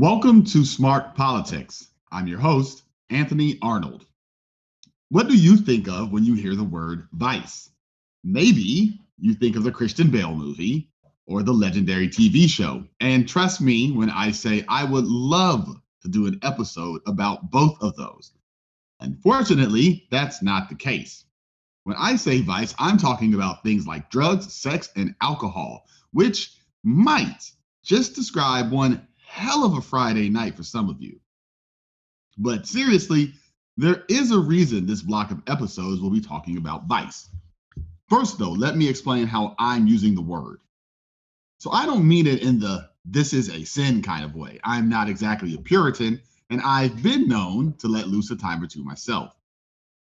Welcome 0.00 0.44
to 0.44 0.64
Smart 0.64 1.16
Politix. 1.16 1.88
I'm 2.12 2.28
your 2.28 2.38
host, 2.38 2.84
Anthony 3.10 3.58
Arnold. 3.60 4.06
What 5.08 5.26
do 5.26 5.36
you 5.36 5.56
think 5.56 5.88
of 5.88 6.12
when 6.12 6.24
you 6.24 6.34
hear 6.34 6.54
the 6.54 6.62
word 6.62 7.08
vice? 7.10 7.70
Maybe 8.22 9.00
you 9.18 9.34
think 9.34 9.56
of 9.56 9.64
the 9.64 9.72
Christian 9.72 10.08
Bale 10.08 10.36
movie 10.36 10.92
or 11.26 11.42
the 11.42 11.52
legendary 11.52 12.08
TV 12.08 12.48
show. 12.48 12.84
And 13.00 13.28
trust 13.28 13.60
me 13.60 13.90
when 13.90 14.08
I 14.08 14.30
say 14.30 14.64
I 14.68 14.84
would 14.84 15.06
love 15.06 15.66
to 16.02 16.08
do 16.08 16.28
an 16.28 16.38
episode 16.44 17.00
about 17.08 17.50
both 17.50 17.76
of 17.82 17.96
those. 17.96 18.30
Unfortunately, 19.00 20.06
that's 20.12 20.44
not 20.44 20.68
the 20.68 20.76
case. 20.76 21.24
When 21.82 21.96
I 21.98 22.14
say 22.14 22.40
vice, 22.40 22.72
I'm 22.78 22.98
talking 22.98 23.34
about 23.34 23.64
things 23.64 23.84
like 23.84 24.10
drugs, 24.10 24.54
sex, 24.54 24.90
and 24.94 25.16
alcohol, 25.20 25.86
which 26.12 26.52
might 26.84 27.50
just 27.82 28.14
describe 28.14 28.70
one 28.70 29.07
hell 29.28 29.64
of 29.64 29.76
a 29.76 29.82
Friday 29.82 30.28
night 30.30 30.56
for 30.56 30.62
some 30.62 30.88
of 30.88 31.02
you. 31.02 31.20
But 32.38 32.66
seriously, 32.66 33.34
there 33.76 34.04
is 34.08 34.30
a 34.30 34.38
reason 34.38 34.86
this 34.86 35.02
block 35.02 35.30
of 35.30 35.42
episodes 35.46 36.00
will 36.00 36.10
be 36.10 36.20
talking 36.20 36.56
about 36.56 36.86
vice. 36.86 37.28
First, 38.08 38.38
though, 38.38 38.50
let 38.50 38.76
me 38.76 38.88
explain 38.88 39.26
how 39.26 39.54
I'm 39.58 39.86
using 39.86 40.14
the 40.14 40.22
word. 40.22 40.60
So 41.58 41.70
I 41.70 41.84
don't 41.86 42.08
mean 42.08 42.26
it 42.26 42.42
in 42.42 42.58
the 42.58 42.88
this 43.04 43.32
is 43.32 43.48
a 43.50 43.64
sin 43.64 44.02
kind 44.02 44.24
of 44.24 44.34
way. 44.34 44.58
I'm 44.64 44.88
not 44.88 45.08
exactly 45.08 45.54
a 45.54 45.58
Puritan, 45.58 46.20
and 46.50 46.60
I've 46.62 47.02
been 47.02 47.28
known 47.28 47.74
to 47.78 47.88
let 47.88 48.08
loose 48.08 48.30
a 48.30 48.36
time 48.36 48.62
or 48.62 48.66
two 48.66 48.84
myself. 48.84 49.32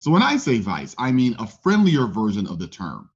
So 0.00 0.10
when 0.10 0.22
I 0.22 0.36
say 0.36 0.58
vice, 0.58 0.94
I 0.98 1.12
mean 1.12 1.36
a 1.38 1.46
friendlier 1.46 2.06
version 2.06 2.46
of 2.46 2.58
the 2.58 2.66
term. 2.66 3.10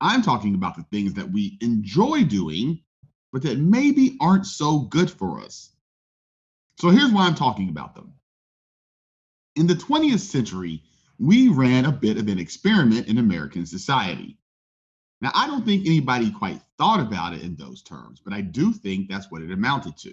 I'm 0.00 0.22
talking 0.22 0.54
about 0.54 0.76
the 0.76 0.84
things 0.90 1.14
that 1.14 1.30
we 1.30 1.58
enjoy 1.60 2.24
doing 2.24 2.80
but 3.32 3.42
that 3.42 3.58
maybe 3.58 4.16
aren't 4.20 4.46
so 4.46 4.80
good 4.80 5.10
for 5.10 5.40
us. 5.40 5.70
So 6.78 6.90
here's 6.90 7.10
why 7.10 7.26
I'm 7.26 7.34
talking 7.34 7.68
about 7.68 7.94
them. 7.94 8.12
In 9.56 9.66
the 9.66 9.74
20th 9.74 10.20
century, 10.20 10.82
we 11.18 11.48
ran 11.48 11.84
a 11.84 11.92
bit 11.92 12.18
of 12.18 12.28
an 12.28 12.38
experiment 12.38 13.08
in 13.08 13.18
American 13.18 13.66
society. 13.66 14.38
Now, 15.20 15.30
I 15.34 15.46
don't 15.46 15.64
think 15.64 15.86
anybody 15.86 16.30
quite 16.30 16.60
thought 16.78 17.00
about 17.00 17.32
it 17.32 17.42
in 17.42 17.54
those 17.54 17.82
terms, 17.82 18.20
but 18.24 18.32
I 18.32 18.40
do 18.40 18.72
think 18.72 19.08
that's 19.08 19.30
what 19.30 19.42
it 19.42 19.52
amounted 19.52 19.96
to. 19.98 20.12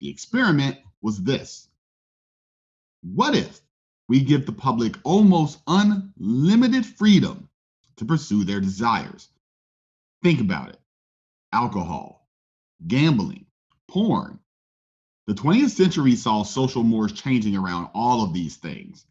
The 0.00 0.10
experiment 0.10 0.76
was 1.00 1.22
this 1.22 1.68
What 3.02 3.34
if 3.34 3.60
we 4.08 4.20
give 4.20 4.44
the 4.44 4.52
public 4.52 4.96
almost 5.04 5.60
unlimited 5.66 6.84
freedom 6.84 7.48
to 7.96 8.04
pursue 8.04 8.44
their 8.44 8.60
desires? 8.60 9.28
Think 10.22 10.40
about 10.40 10.68
it 10.70 10.78
alcohol, 11.52 12.15
gambling, 12.86 13.46
porn. 13.88 14.38
The 15.26 15.34
20th 15.34 15.70
century 15.70 16.16
saw 16.16 16.42
social 16.42 16.82
mores 16.82 17.12
changing 17.12 17.56
around 17.56 17.90
all 17.94 18.22
of 18.22 18.32
these 18.32 18.56
things. 18.56 19.06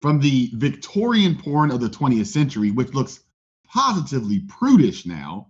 From 0.00 0.20
the 0.20 0.50
Victorian 0.54 1.36
porn 1.36 1.70
of 1.70 1.80
the 1.80 1.88
20th 1.88 2.26
century, 2.26 2.70
which 2.70 2.94
looks 2.94 3.20
positively 3.66 4.40
prudish 4.40 5.06
now, 5.06 5.48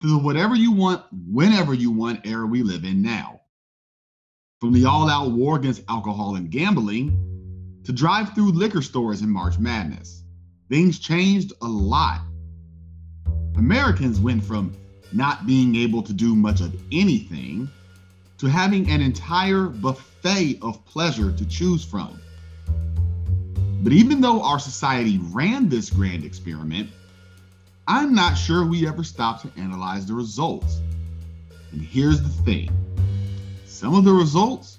to 0.00 0.08
the 0.08 0.18
whatever 0.18 0.54
you 0.54 0.72
want, 0.72 1.04
whenever 1.12 1.74
you 1.74 1.90
want 1.90 2.26
era 2.26 2.46
we 2.46 2.62
live 2.62 2.84
in 2.84 3.02
now. 3.02 3.40
From 4.60 4.72
the 4.72 4.86
all 4.86 5.08
out 5.08 5.32
war 5.32 5.56
against 5.56 5.82
alcohol 5.88 6.36
and 6.36 6.50
gambling 6.50 7.80
to 7.84 7.92
drive 7.92 8.34
through 8.34 8.52
liquor 8.52 8.82
stores 8.82 9.22
in 9.22 9.30
March 9.30 9.58
Madness. 9.58 10.22
Things 10.68 10.98
changed 10.98 11.52
a 11.62 11.68
lot. 11.68 12.20
Americans 13.56 14.20
went 14.20 14.44
from 14.44 14.72
not 15.12 15.46
being 15.46 15.76
able 15.76 16.02
to 16.02 16.12
do 16.12 16.34
much 16.34 16.60
of 16.60 16.74
anything 16.92 17.68
to 18.38 18.46
having 18.46 18.90
an 18.90 19.00
entire 19.00 19.66
buffet 19.66 20.58
of 20.62 20.84
pleasure 20.86 21.32
to 21.32 21.46
choose 21.46 21.84
from. 21.84 22.20
But 23.82 23.92
even 23.92 24.20
though 24.20 24.42
our 24.42 24.58
society 24.58 25.18
ran 25.18 25.68
this 25.68 25.90
grand 25.90 26.24
experiment, 26.24 26.90
I'm 27.88 28.14
not 28.14 28.34
sure 28.34 28.64
we 28.64 28.86
ever 28.86 29.02
stopped 29.02 29.42
to 29.42 29.60
analyze 29.60 30.06
the 30.06 30.14
results. 30.14 30.80
And 31.72 31.82
here's 31.82 32.22
the 32.22 32.28
thing 32.28 32.70
some 33.66 33.94
of 33.94 34.04
the 34.04 34.12
results 34.12 34.78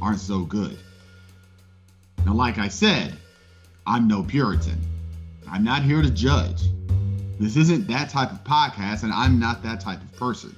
aren't 0.00 0.20
so 0.20 0.40
good. 0.40 0.78
Now, 2.24 2.34
like 2.34 2.58
I 2.58 2.68
said, 2.68 3.16
I'm 3.86 4.06
no 4.06 4.22
Puritan. 4.22 4.80
I'm 5.48 5.64
not 5.64 5.82
here 5.82 6.00
to 6.00 6.10
judge. 6.10 6.62
This 7.40 7.56
isn't 7.56 7.88
that 7.88 8.10
type 8.10 8.32
of 8.32 8.44
podcast, 8.44 9.02
and 9.02 9.10
I'm 9.14 9.40
not 9.40 9.62
that 9.62 9.80
type 9.80 10.02
of 10.02 10.12
person. 10.12 10.54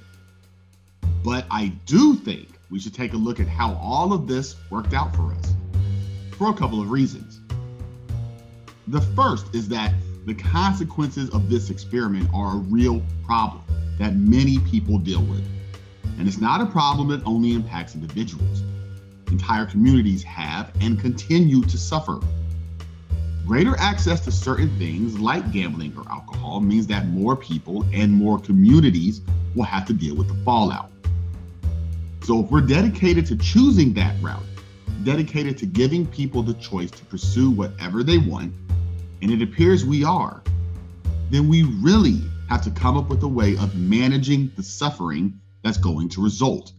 But 1.23 1.45
I 1.49 1.67
do 1.85 2.13
think 2.13 2.49
we 2.69 2.77
should 2.77 2.93
take 2.93 3.13
a 3.13 3.15
look 3.15 3.39
at 3.39 3.47
how 3.47 3.75
all 3.75 4.11
of 4.11 4.27
this 4.27 4.57
worked 4.69 4.93
out 4.93 5.15
for 5.15 5.31
us 5.31 5.53
for 6.37 6.49
a 6.49 6.53
couple 6.53 6.81
of 6.81 6.91
reasons. 6.91 7.39
The 8.89 8.99
first 8.99 9.55
is 9.55 9.69
that 9.69 9.93
the 10.25 10.33
consequences 10.33 11.29
of 11.29 11.49
this 11.49 11.69
experiment 11.69 12.29
are 12.33 12.55
a 12.55 12.57
real 12.57 13.01
problem 13.23 13.63
that 13.97 14.17
many 14.17 14.59
people 14.59 14.97
deal 14.97 15.23
with. 15.23 15.47
And 16.17 16.27
it's 16.27 16.41
not 16.41 16.59
a 16.59 16.65
problem 16.65 17.07
that 17.07 17.25
only 17.25 17.53
impacts 17.53 17.95
individuals. 17.95 18.61
Entire 19.27 19.65
communities 19.65 20.21
have 20.23 20.73
and 20.81 20.99
continue 20.99 21.61
to 21.61 21.77
suffer 21.77 22.19
Greater 23.45 23.75
access 23.77 24.21
to 24.21 24.31
certain 24.31 24.69
things 24.77 25.19
like 25.19 25.51
gambling 25.51 25.93
or 25.97 26.09
alcohol 26.09 26.61
means 26.61 26.87
that 26.87 27.07
more 27.07 27.35
people 27.35 27.85
and 27.91 28.11
more 28.11 28.39
communities 28.39 29.21
will 29.53 29.65
have 29.65 29.85
to 29.85 29.93
deal 29.93 30.15
with 30.15 30.29
the 30.29 30.43
fallout. 30.45 30.89
So, 32.23 32.39
if 32.39 32.49
we're 32.49 32.61
dedicated 32.61 33.25
to 33.25 33.35
choosing 33.35 33.93
that 33.95 34.15
route, 34.21 34.45
dedicated 35.03 35.57
to 35.57 35.65
giving 35.65 36.05
people 36.05 36.41
the 36.41 36.53
choice 36.53 36.89
to 36.91 37.03
pursue 37.05 37.51
whatever 37.51 38.01
they 38.01 38.17
want, 38.17 38.53
and 39.21 39.29
it 39.29 39.41
appears 39.41 39.83
we 39.83 40.05
are, 40.05 40.41
then 41.29 41.49
we 41.49 41.63
really 41.63 42.21
have 42.47 42.61
to 42.63 42.71
come 42.71 42.97
up 42.97 43.09
with 43.09 43.23
a 43.23 43.27
way 43.27 43.57
of 43.57 43.75
managing 43.75 44.53
the 44.55 44.63
suffering 44.63 45.37
that's 45.63 45.77
going 45.77 46.07
to 46.09 46.23
result. 46.23 46.71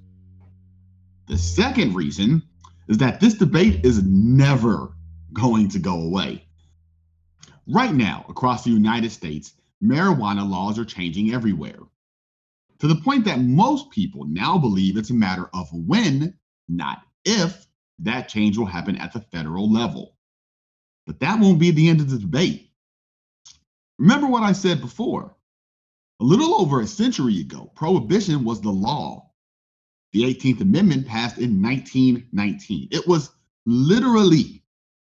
The 1.27 1.37
second 1.37 1.95
reason 1.95 2.43
is 2.89 2.99
that 2.99 3.21
this 3.21 3.35
debate 3.35 3.85
is 3.85 4.03
never 4.03 4.95
going 5.35 5.69
to 5.71 5.79
go 5.79 6.01
away. 6.01 6.47
Right 7.67 7.95
now, 7.95 8.27
across 8.29 8.65
the 8.65 8.71
United 8.71 9.11
States, 9.11 9.55
marijuana 9.83 10.49
laws 10.49 10.79
are 10.79 10.85
changing 10.85 11.33
everywhere. 11.33 11.79
To 12.81 12.87
the 12.87 12.97
point 12.97 13.25
that 13.25 13.41
most 13.41 13.91
people 13.91 14.25
now 14.27 14.59
believe 14.59 14.97
it's 14.97 15.11
a 15.11 15.15
matter 15.15 15.49
of 15.55 15.69
when, 15.73 16.39
not 16.69 17.03
if, 17.25 17.67
that 18.01 18.29
change 18.29 18.59
will 18.59 18.67
happen 18.67 18.97
at 18.97 19.13
the 19.13 19.21
federal 19.21 19.71
level. 19.71 20.17
But 21.07 21.21
that 21.21 21.41
won't 21.41 21.59
be 21.59 21.71
the 21.71 21.89
end 21.89 22.01
of 22.01 22.11
the 22.11 22.19
debate. 22.19 22.71
Remember 23.99 24.27
what 24.27 24.43
I 24.43 24.53
said 24.53 24.81
before. 24.81 25.35
A 26.21 26.25
little 26.25 26.55
over 26.57 26.81
a 26.81 26.87
century 26.87 27.41
ago, 27.41 27.71
prohibition 27.75 28.45
was 28.45 28.61
the 28.61 28.71
law. 28.71 29.31
The 30.13 30.23
18th 30.23 30.61
Amendment 30.61 31.07
passed 31.07 31.39
in 31.39 31.63
1919. 31.63 32.89
It 32.91 33.07
was 33.07 33.31
literally 33.67 34.64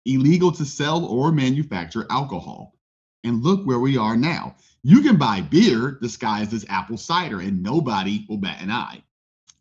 illegal 0.05 0.51
to 0.53 0.65
sell 0.65 1.05
or 1.05 1.31
manufacture 1.31 2.05
alcohol. 2.09 2.75
And 3.23 3.43
look 3.43 3.65
where 3.65 3.79
we 3.79 3.97
are 3.97 4.15
now. 4.15 4.55
You 4.83 5.01
can 5.01 5.17
buy 5.17 5.41
beer 5.41 5.97
disguised 6.01 6.53
as 6.53 6.65
apple 6.69 6.97
cider 6.97 7.39
and 7.39 7.63
nobody 7.63 8.25
will 8.29 8.37
bat 8.37 8.61
an 8.61 8.69
eye. 8.69 9.01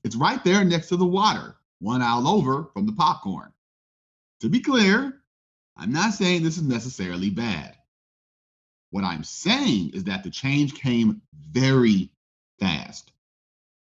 It's 0.04 0.16
right 0.16 0.44
there 0.44 0.64
next 0.64 0.88
to 0.88 0.96
the 0.96 1.06
water, 1.06 1.56
one 1.80 2.02
aisle 2.02 2.28
over 2.28 2.68
from 2.74 2.84
the 2.84 2.92
popcorn. 2.92 3.52
To 4.40 4.50
be 4.50 4.60
clear, 4.60 5.22
I'm 5.76 5.92
not 5.92 6.12
saying 6.12 6.42
this 6.42 6.58
is 6.58 6.64
necessarily 6.64 7.30
bad. 7.30 7.74
What 8.90 9.04
I'm 9.04 9.24
saying 9.24 9.90
is 9.94 10.04
that 10.04 10.22
the 10.22 10.30
change 10.30 10.74
came 10.74 11.22
very 11.50 12.10
fast, 12.60 13.12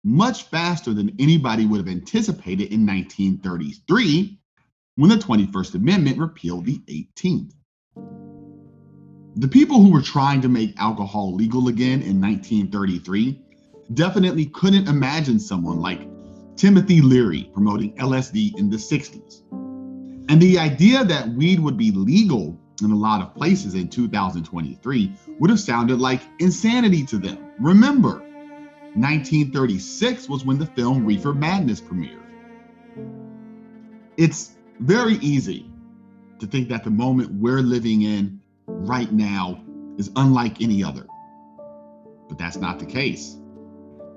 much 0.03 0.44
faster 0.44 0.94
than 0.94 1.15
anybody 1.19 1.66
would 1.66 1.78
have 1.78 1.88
anticipated 1.88 2.72
in 2.72 2.86
1933 2.86 4.37
when 4.98 5.10
the 5.10 5.16
21st 5.16 5.77
Amendment 5.77 6.18
repealed 6.18 6.65
the 6.65 6.83
18th. 6.89 7.53
The 9.36 9.47
people 9.47 9.80
who 9.80 9.92
were 9.92 10.03
trying 10.03 10.41
to 10.41 10.48
make 10.48 10.77
alcohol 10.77 11.36
legal 11.36 11.68
again 11.68 12.03
in 12.03 12.21
1933 12.21 13.41
definitely 13.95 14.47
couldn't 14.47 14.89
imagine 14.89 15.39
someone 15.39 15.78
like 15.78 16.00
Timothy 16.56 17.00
Leary 17.00 17.48
promoting 17.54 17.95
LSD 17.95 18.59
in 18.59 18.71
the 18.71 18.77
60s. 18.77 19.42
And 20.28 20.42
the 20.42 20.59
idea 20.59 21.04
that 21.04 21.28
weed 21.28 21.60
would 21.60 21.77
be 21.77 21.92
legal 21.92 22.59
in 22.83 22.91
a 22.91 22.97
lot 22.97 23.22
of 23.22 23.33
places 23.36 23.74
in 23.74 23.86
2023 23.86 25.15
would 25.39 25.50
have 25.50 25.60
sounded 25.60 26.00
like 26.00 26.22
insanity 26.41 27.06
to 27.06 27.18
them. 27.18 27.39
Remember, 27.60 28.18
1936 28.97 30.28
was 30.28 30.45
when 30.45 30.59
the 30.59 30.66
film 30.66 31.06
Reefer 31.06 31.34
Madness 31.34 31.80
premiered. 31.80 32.18
It's 34.16 34.58
very 34.80 35.15
easy 35.15 35.71
to 36.39 36.47
think 36.47 36.69
that 36.69 36.84
the 36.84 36.91
moment 36.91 37.30
we're 37.33 37.63
living 37.63 38.03
in 38.03 38.41
right 38.66 39.13
now 39.13 39.63
is 39.98 40.10
unlike 40.16 40.60
any 40.60 40.84
other. 40.84 41.07
But 42.28 42.39
that's 42.39 42.57
not 42.57 42.78
the 42.78 42.86
case. 42.86 43.36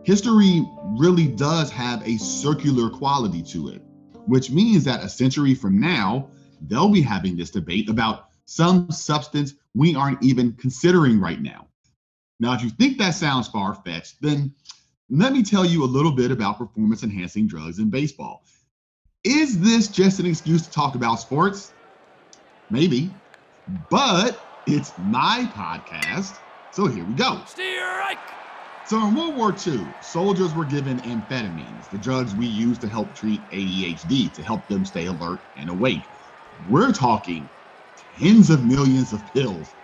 History 0.03 0.65
really 0.97 1.27
does 1.27 1.71
have 1.71 2.05
a 2.07 2.17
circular 2.17 2.89
quality 2.89 3.41
to 3.43 3.69
it, 3.69 3.81
which 4.27 4.51
means 4.51 4.83
that 4.83 5.03
a 5.03 5.09
century 5.09 5.53
from 5.53 5.79
now, 5.79 6.29
they'll 6.67 6.89
be 6.89 7.01
having 7.01 7.37
this 7.37 7.51
debate 7.51 7.89
about 7.89 8.29
some 8.45 8.91
substance 8.91 9.53
we 9.75 9.95
aren't 9.95 10.21
even 10.23 10.53
considering 10.53 11.19
right 11.19 11.41
now. 11.41 11.67
Now, 12.39 12.53
if 12.53 12.63
you 12.63 12.69
think 12.71 12.97
that 12.97 13.11
sounds 13.11 13.47
far 13.47 13.75
fetched, 13.75 14.21
then 14.21 14.53
let 15.09 15.33
me 15.33 15.43
tell 15.43 15.65
you 15.65 15.83
a 15.83 15.85
little 15.85 16.11
bit 16.11 16.31
about 16.31 16.57
performance 16.57 17.03
enhancing 17.03 17.47
drugs 17.47 17.79
in 17.79 17.89
baseball. 17.89 18.43
Is 19.23 19.59
this 19.59 19.87
just 19.87 20.19
an 20.19 20.25
excuse 20.25 20.63
to 20.63 20.71
talk 20.71 20.95
about 20.95 21.15
sports? 21.19 21.73
Maybe, 22.71 23.13
but 23.89 24.47
it's 24.65 24.97
my 24.97 25.47
podcast, 25.53 26.39
so 26.71 26.87
here 26.87 27.05
we 27.05 27.13
go. 27.13 27.43
Strike! 27.45 28.17
So 28.83 28.97
in 29.07 29.13
World 29.13 29.35
War 29.35 29.55
II, 29.65 29.93
soldiers 29.99 30.55
were 30.55 30.65
given 30.65 30.99
amphetamines, 31.01 31.87
the 31.89 31.99
drugs 31.99 32.33
we 32.33 32.47
use 32.47 32.79
to 32.79 32.89
help 32.89 33.15
treat 33.15 33.47
ADHD 33.51 34.33
to 34.33 34.43
help 34.43 34.67
them 34.67 34.85
stay 34.85 35.05
alert 35.05 35.41
and 35.55 35.69
awake. 35.69 36.09
We're 36.67 36.91
talking 36.91 37.47
tens 38.17 38.49
of 38.49 38.65
millions 38.65 39.13
of 39.13 39.31
pills. 39.33 39.75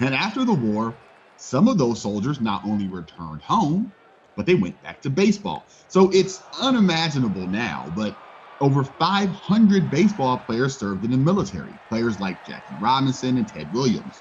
And 0.00 0.14
after 0.14 0.46
the 0.46 0.54
war, 0.54 0.96
some 1.36 1.68
of 1.68 1.76
those 1.76 2.00
soldiers 2.00 2.40
not 2.40 2.64
only 2.64 2.88
returned 2.88 3.42
home, 3.42 3.92
but 4.36 4.46
they 4.46 4.54
went 4.54 4.80
back 4.80 5.02
to 5.02 5.10
baseball. 5.10 5.68
So 5.88 6.10
it's 6.10 6.48
unimaginable 6.58 7.46
now, 7.46 7.92
but 7.94 8.16
over 8.60 8.84
500 8.84 9.90
baseball 9.90 10.38
players 10.38 10.76
served 10.76 11.04
in 11.04 11.10
the 11.10 11.16
military, 11.16 11.72
players 11.88 12.20
like 12.20 12.46
Jackie 12.46 12.74
Robinson 12.80 13.38
and 13.38 13.48
Ted 13.48 13.72
Williams. 13.72 14.20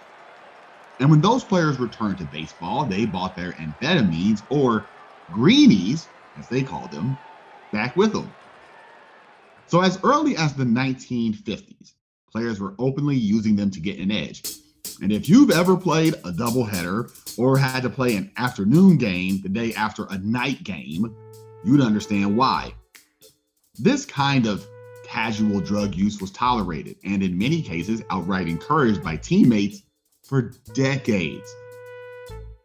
And 1.00 1.09
when 1.09 1.21
those 1.21 1.44
players 1.44 1.80
returned 1.80 2.18
to 2.19 2.25
baseball, 2.25 2.86
they 2.86 3.06
bought 3.06 3.36
their 3.36 3.53
amphetamines 3.53 4.41
or 4.50 4.86
greenies, 5.31 6.07
as 6.38 6.47
they 6.50 6.62
called 6.62 6.91
them, 6.91 7.18
back 7.71 7.95
with 7.95 8.13
them. 8.13 8.31
So 9.68 9.81
as 9.81 10.00
early 10.03 10.36
as 10.36 10.53
the 10.53 10.63
1950s, 10.63 11.94
players 12.31 12.59
were 12.59 12.75
openly 12.80 13.15
using 13.15 13.56
them 13.56 13.71
to 13.71 13.80
get 13.80 14.00
an 14.00 14.12
edge. 14.12 14.44
And 15.01 15.12
if 15.12 15.30
you've 15.30 15.51
ever 15.51 15.77
played 15.77 16.15
a 16.15 16.31
doubleheader 16.31 17.38
or 17.38 17.57
had 17.57 17.83
to 17.83 17.89
play 17.89 18.15
an 18.15 18.31
afternoon 18.38 18.97
game 18.97 19.42
the 19.42 19.50
day 19.50 19.74
after 19.74 20.06
a 20.09 20.18
night 20.18 20.63
game, 20.63 21.15
you'd 21.63 21.81
understand 21.81 22.35
why. 22.35 22.74
This 23.81 24.06
kind 24.06 24.46
of 24.46 24.68
casual 25.06 25.62
drug 25.62 25.96
use 25.96 26.20
was 26.20 26.31
tolerated 26.31 26.98
and, 27.06 27.24
in 27.24 27.38
many 27.38 27.62
cases, 27.62 28.02
outright 28.10 28.50
encouraged 28.50 29.02
by 29.02 29.16
teammates 29.16 29.84
for 30.24 30.54
decades. 30.74 31.50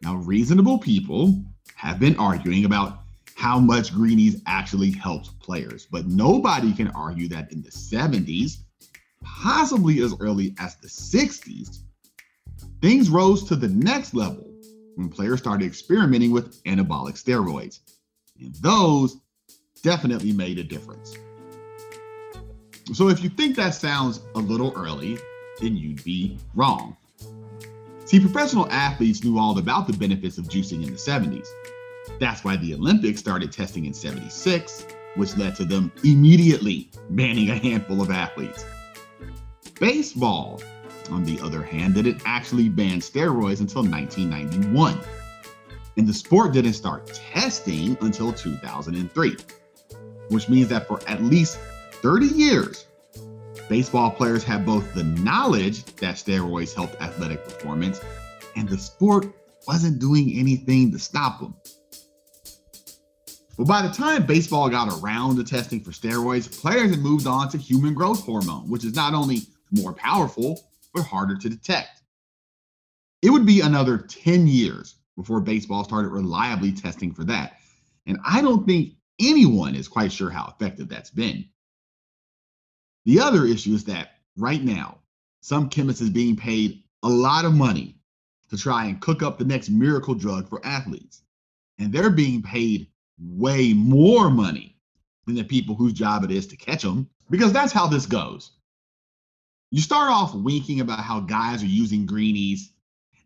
Now, 0.03 0.17
reasonable 0.17 0.79
people 0.79 1.41
have 1.77 2.01
been 2.01 2.17
arguing 2.17 2.65
about 2.65 2.99
how 3.37 3.61
much 3.61 3.95
greenies 3.95 4.43
actually 4.47 4.91
helped 4.91 5.39
players, 5.39 5.87
but 5.91 6.07
nobody 6.07 6.73
can 6.73 6.89
argue 6.89 7.29
that 7.29 7.53
in 7.53 7.63
the 7.63 7.71
70s, 7.71 8.59
possibly 9.23 10.01
as 10.01 10.15
early 10.21 10.55
as 10.59 10.77
the 10.77 10.89
60s, 10.89 11.79
things 12.83 13.09
rose 13.09 13.45
to 13.45 13.57
the 13.57 13.69
next 13.69 14.15
level 14.15 14.53
when 14.97 15.09
players 15.09 15.39
started 15.39 15.65
experimenting 15.65 16.33
with 16.33 16.63
anabolic 16.65 17.15
steroids. 17.15 17.81
And 18.41 18.55
those 18.57 19.19
definitely 19.85 20.33
made 20.33 20.59
a 20.59 20.65
difference. 20.65 21.17
So 22.95 23.09
if 23.09 23.23
you 23.23 23.29
think 23.29 23.55
that 23.57 23.75
sounds 23.75 24.21
a 24.35 24.39
little 24.39 24.73
early, 24.75 25.19
then 25.61 25.77
you'd 25.77 26.03
be 26.03 26.39
wrong. 26.55 26.97
See, 28.07 28.19
professional 28.19 28.69
athletes 28.71 29.23
knew 29.23 29.39
all 29.39 29.59
about 29.59 29.87
the 29.87 29.93
benefits 29.93 30.39
of 30.39 30.47
juicing 30.47 30.83
in 30.83 30.91
the 30.91 30.99
70s. 30.99 31.47
That's 32.19 32.45
why 32.45 32.57
the 32.57 32.75
Olympics 32.75 33.21
started 33.21 33.53
testing 33.53 33.85
in 33.85 33.95
76, 33.95 34.87
which 35.17 35.37
led 35.37 35.55
to 35.57 35.65
them 35.65 35.93
immediately 36.03 36.91
banning 37.11 37.51
a 37.51 37.57
handful 37.57 38.01
of 38.01 38.11
athletes. 38.11 38.65
Baseball, 39.81 40.63
on 41.11 41.25
the 41.25 41.39
other 41.41 41.63
hand, 41.63 41.95
didn't 41.95 42.23
actually 42.25 42.69
ban 42.69 43.01
steroids 43.01 43.61
until 43.61 43.83
1991. 43.83 44.99
And 45.97 46.07
the 46.07 46.15
sport 46.15 46.53
didn't 46.53 46.73
start 46.73 47.07
testing 47.07 47.97
until 48.01 48.33
2003, 48.33 49.37
which 50.35 50.49
means 50.49 50.69
that 50.69 50.87
for 50.87 51.01
at 51.09 51.23
least 51.23 51.59
30 52.03 52.27
years, 52.27 52.87
baseball 53.69 54.11
players 54.11 54.45
had 54.45 54.67
both 54.67 54.93
the 54.93 55.05
knowledge 55.05 55.85
that 55.97 56.17
steroids 56.17 56.75
helped 56.75 57.01
athletic 57.01 57.45
performance 57.45 58.01
and 58.57 58.69
the 58.69 58.77
sport 58.77 59.27
wasn't 59.67 59.99
doing 59.99 60.33
anything 60.35 60.93
to 60.93 60.99
stop 60.99 61.41
them. 61.41 61.55
But 63.57 63.67
by 63.67 63.87
the 63.87 63.95
time 63.95 64.27
baseball 64.27 64.69
got 64.69 65.01
around 65.01 65.37
to 65.37 65.45
testing 65.45 65.81
for 65.81 65.93
steroids, 65.93 66.61
players 66.61 66.91
had 66.91 66.99
moved 66.99 67.27
on 67.27 67.49
to 67.51 67.59
human 67.59 67.95
growth 67.95 68.25
hormone, 68.25 68.69
which 68.69 68.85
is 68.85 68.95
not 68.95 69.15
only 69.15 69.43
more 69.71 69.93
powerful, 69.93 70.61
but 70.93 71.05
harder 71.05 71.37
to 71.37 71.49
detect. 71.49 72.03
It 73.23 73.31
would 73.31 73.47
be 73.47 73.61
another 73.61 73.99
10 73.99 74.47
years 74.47 74.97
before 75.17 75.41
baseball 75.41 75.85
started 75.85 76.09
reliably 76.09 76.73
testing 76.73 77.15
for 77.15 77.25
that. 77.25 77.59
And 78.07 78.19
I 78.27 78.43
don't 78.43 78.67
think 78.67 78.95
anyone 79.21 79.75
is 79.75 79.89
quite 79.89 80.13
sure 80.13 80.31
how 80.31 80.53
effective 80.55 80.89
that's 80.89 81.11
been. 81.11 81.47
The 83.05 83.21
other 83.21 83.45
issue 83.47 83.75
is 83.75 83.85
that 83.85 84.13
right 84.37 84.63
now, 84.63 84.99
some 85.41 85.69
chemist 85.69 86.01
is 86.01 86.11
being 86.11 86.37
paid 86.37 86.83
a 87.03 87.09
lot 87.09 87.45
of 87.45 87.55
money 87.55 87.97
to 88.51 88.57
try 88.57 88.87
and 88.87 89.01
cook 89.01 89.23
up 89.23 89.39
the 89.39 89.45
next 89.45 89.69
miracle 89.69 90.15
drug 90.15 90.49
for 90.49 90.65
athletes. 90.65 91.23
And 91.79 91.93
they're 91.93 92.11
being 92.11 92.43
paid 92.43 92.89
way 93.19 93.73
more 93.73 94.31
money 94.31 94.77
than 95.27 95.35
the 95.35 95.45
people 95.45 95.75
whose 95.75 95.93
job 95.93 96.25
it 96.25 96.31
is 96.31 96.47
to 96.49 96.57
catch 96.57 96.83
them, 96.83 97.09
because 97.31 97.53
that's 97.53 97.73
how 97.73 97.87
this 97.87 98.07
goes. 98.07 98.53
You 99.71 99.81
start 99.81 100.11
off 100.11 100.35
winking 100.35 100.81
about 100.81 101.01
how 101.01 101.21
guys 101.21 101.63
are 101.63 101.67
using 101.67 102.07
greenies, 102.07 102.73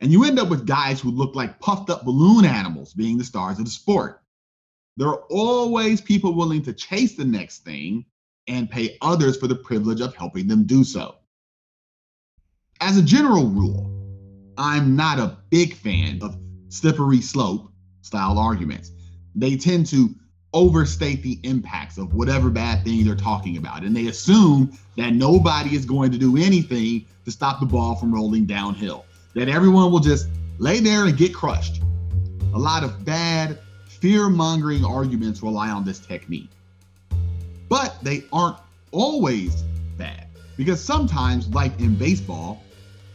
and 0.00 0.11
you 0.11 0.25
end 0.25 0.38
up 0.38 0.49
with 0.49 0.67
guys 0.67 1.00
who 1.00 1.11
look 1.11 1.35
like 1.35 1.61
puffed 1.61 1.90
up 1.90 2.05
balloon 2.05 2.44
animals 2.44 2.94
being 2.94 3.19
the 3.19 3.25
stars 3.25 3.58
of 3.58 3.64
the 3.64 3.70
sport. 3.70 4.23
There 4.98 5.06
are 5.06 5.22
always 5.30 6.00
people 6.00 6.34
willing 6.34 6.60
to 6.62 6.72
chase 6.72 7.14
the 7.14 7.24
next 7.24 7.58
thing 7.58 8.04
and 8.48 8.68
pay 8.68 8.98
others 9.00 9.36
for 9.36 9.46
the 9.46 9.54
privilege 9.54 10.00
of 10.00 10.12
helping 10.16 10.48
them 10.48 10.64
do 10.64 10.82
so. 10.82 11.14
As 12.80 12.98
a 12.98 13.02
general 13.02 13.46
rule, 13.46 13.88
I'm 14.58 14.96
not 14.96 15.20
a 15.20 15.38
big 15.50 15.74
fan 15.74 16.18
of 16.20 16.36
slippery 16.68 17.20
slope 17.20 17.70
style 18.02 18.40
arguments. 18.40 18.90
They 19.36 19.56
tend 19.56 19.86
to 19.86 20.16
overstate 20.52 21.22
the 21.22 21.38
impacts 21.44 21.96
of 21.96 22.12
whatever 22.12 22.50
bad 22.50 22.82
thing 22.82 23.04
they're 23.04 23.14
talking 23.14 23.56
about. 23.56 23.84
And 23.84 23.94
they 23.94 24.08
assume 24.08 24.76
that 24.96 25.12
nobody 25.12 25.76
is 25.76 25.84
going 25.84 26.11
to 26.11 26.18
do 26.18 26.37
anything 26.37 27.06
to 27.25 27.30
stop 27.30 27.61
the 27.61 27.66
ball 27.66 27.94
from 27.94 28.12
rolling 28.12 28.46
downhill, 28.46 29.06
that 29.34 29.49
everyone 29.49 29.92
will 29.92 30.00
just 30.00 30.26
lay 30.58 30.80
there 30.80 31.04
and 31.04 31.16
get 31.16 31.32
crushed. 31.32 31.82
A 32.52 32.58
lot 32.58 32.82
of 32.82 33.04
bad, 33.04 33.61
fear 34.00 34.28
mongering 34.28 34.85
arguments 34.85 35.43
rely 35.43 35.71
on 35.71 35.85
this 35.85 35.99
technique. 35.99 36.50
But 37.69 37.97
they 38.02 38.25
aren't 38.33 38.57
always 38.93 39.62
bad 39.97 40.26
because 40.57 40.83
sometimes, 40.83 41.49
like 41.49 41.78
in 41.81 41.97
baseball, 41.97 42.62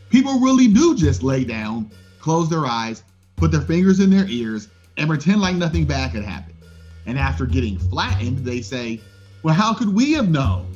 people 0.09 0.39
really 0.39 0.67
do 0.67 0.95
just 0.95 1.23
lay 1.23 1.43
down, 1.43 1.89
close 2.19 2.49
their 2.49 2.65
eyes, 2.65 3.03
put 3.35 3.51
their 3.51 3.61
fingers 3.61 3.99
in 3.99 4.09
their 4.09 4.27
ears, 4.27 4.69
and 4.97 5.07
pretend 5.07 5.41
like 5.41 5.55
nothing 5.55 5.85
bad 5.85 6.11
could 6.11 6.23
happen. 6.23 6.53
And 7.05 7.17
after 7.17 7.45
getting 7.45 7.77
flattened, 7.77 8.39
they 8.39 8.61
say, 8.61 9.01
well, 9.41 9.53
how 9.53 9.73
could 9.73 9.93
we 9.93 10.13
have 10.13 10.29
known? 10.29 10.69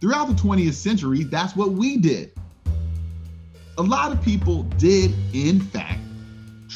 Throughout 0.00 0.28
the 0.28 0.34
20th 0.34 0.74
century, 0.74 1.24
that's 1.24 1.56
what 1.56 1.72
we 1.72 1.96
did. 1.96 2.32
A 3.78 3.82
lot 3.82 4.12
of 4.12 4.22
people 4.22 4.64
did, 4.78 5.12
in 5.32 5.60
fact, 5.60 6.03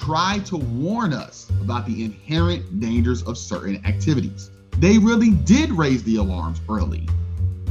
try 0.09 0.38
to 0.38 0.57
warn 0.57 1.12
us 1.12 1.50
about 1.61 1.85
the 1.85 2.03
inherent 2.03 2.81
dangers 2.81 3.23
of 3.25 3.37
certain 3.37 3.77
activities. 3.85 4.50
They 4.79 4.97
really 4.97 5.33
did 5.33 5.71
raise 5.71 6.03
the 6.03 6.17
alarms 6.17 6.62
early 6.67 7.07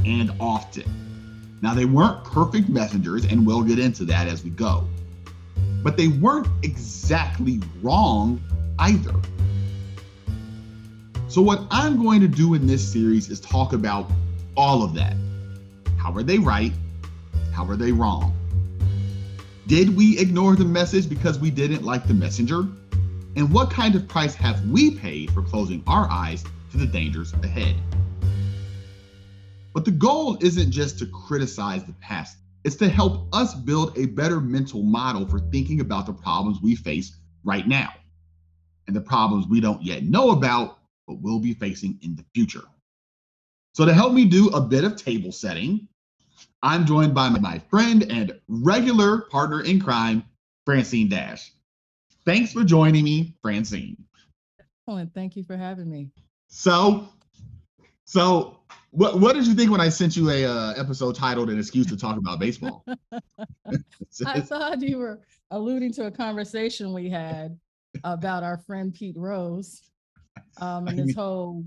and 0.06 0.30
often. 0.38 1.58
Now, 1.62 1.74
they 1.74 1.84
weren't 1.84 2.22
perfect 2.22 2.68
messengers, 2.68 3.24
and 3.24 3.44
we'll 3.44 3.64
get 3.64 3.80
into 3.80 4.04
that 4.04 4.28
as 4.28 4.44
we 4.44 4.50
go. 4.50 4.86
But 5.82 5.96
they 5.96 6.06
weren't 6.06 6.46
exactly 6.62 7.60
wrong 7.82 8.40
either. 8.78 9.16
So, 11.26 11.42
what 11.42 11.62
I'm 11.72 12.00
going 12.00 12.20
to 12.20 12.28
do 12.28 12.54
in 12.54 12.68
this 12.68 12.88
series 12.88 13.30
is 13.30 13.40
talk 13.40 13.72
about 13.72 14.08
all 14.56 14.84
of 14.84 14.94
that. 14.94 15.16
How 15.96 16.12
are 16.12 16.22
they 16.22 16.38
right? 16.38 16.72
How 17.52 17.66
are 17.66 17.76
they 17.76 17.90
wrong? 17.90 18.32
Did 19.68 19.94
we 19.94 20.18
ignore 20.18 20.56
the 20.56 20.64
message 20.64 21.10
because 21.10 21.38
we 21.38 21.50
didn't 21.50 21.82
like 21.82 22.06
the 22.06 22.14
messenger? 22.14 22.60
And 23.36 23.52
what 23.52 23.70
kind 23.70 23.94
of 23.94 24.08
price 24.08 24.34
have 24.34 24.66
we 24.66 24.92
paid 24.92 25.30
for 25.30 25.42
closing 25.42 25.82
our 25.86 26.10
eyes 26.10 26.42
to 26.70 26.78
the 26.78 26.86
dangers 26.86 27.34
ahead? 27.42 27.76
But 29.74 29.84
the 29.84 29.90
goal 29.90 30.38
isn't 30.40 30.70
just 30.70 30.98
to 31.00 31.06
criticize 31.06 31.84
the 31.84 31.92
past, 32.00 32.38
it's 32.64 32.76
to 32.76 32.88
help 32.88 33.28
us 33.34 33.54
build 33.54 33.98
a 33.98 34.06
better 34.06 34.40
mental 34.40 34.82
model 34.82 35.26
for 35.28 35.38
thinking 35.38 35.82
about 35.82 36.06
the 36.06 36.14
problems 36.14 36.62
we 36.62 36.74
face 36.74 37.14
right 37.44 37.68
now. 37.68 37.92
and 38.86 38.96
the 38.96 39.02
problems 39.02 39.46
we 39.46 39.60
don't 39.60 39.82
yet 39.82 40.02
know 40.02 40.30
about, 40.30 40.78
but 41.06 41.20
will 41.20 41.40
be 41.40 41.52
facing 41.52 41.98
in 42.00 42.16
the 42.16 42.24
future. 42.34 42.64
So, 43.74 43.84
to 43.84 43.92
help 43.92 44.14
me 44.14 44.24
do 44.24 44.48
a 44.48 44.62
bit 44.62 44.84
of 44.84 44.96
table 44.96 45.30
setting, 45.30 45.88
I'm 46.62 46.86
joined 46.86 47.14
by 47.14 47.28
my 47.28 47.58
friend 47.70 48.04
and 48.10 48.38
regular 48.48 49.22
partner 49.22 49.62
in 49.62 49.80
crime, 49.80 50.24
Francine 50.64 51.08
Dash. 51.08 51.52
Thanks 52.24 52.52
for 52.52 52.64
joining 52.64 53.04
me, 53.04 53.34
Francine. 53.42 53.96
Excellent. 54.60 55.14
Thank 55.14 55.36
you 55.36 55.44
for 55.44 55.56
having 55.56 55.90
me. 55.90 56.08
So, 56.48 57.08
so 58.04 58.58
what 58.90 59.20
what 59.20 59.34
did 59.34 59.46
you 59.46 59.54
think 59.54 59.70
when 59.70 59.80
I 59.80 59.88
sent 59.88 60.16
you 60.16 60.30
a 60.30 60.44
uh, 60.44 60.74
episode 60.76 61.14
titled 61.14 61.50
"An 61.50 61.58
Excuse 61.58 61.86
to 61.86 61.96
Talk 61.96 62.16
About 62.16 62.38
Baseball"? 62.38 62.84
I 64.26 64.40
thought 64.40 64.82
you 64.82 64.98
were 64.98 65.20
alluding 65.50 65.92
to 65.94 66.06
a 66.06 66.10
conversation 66.10 66.92
we 66.92 67.08
had 67.08 67.58
about 68.04 68.42
our 68.42 68.58
friend 68.58 68.92
Pete 68.94 69.16
Rose 69.16 69.82
um, 70.60 70.88
and 70.88 70.98
this 70.98 71.14
whole 71.16 71.64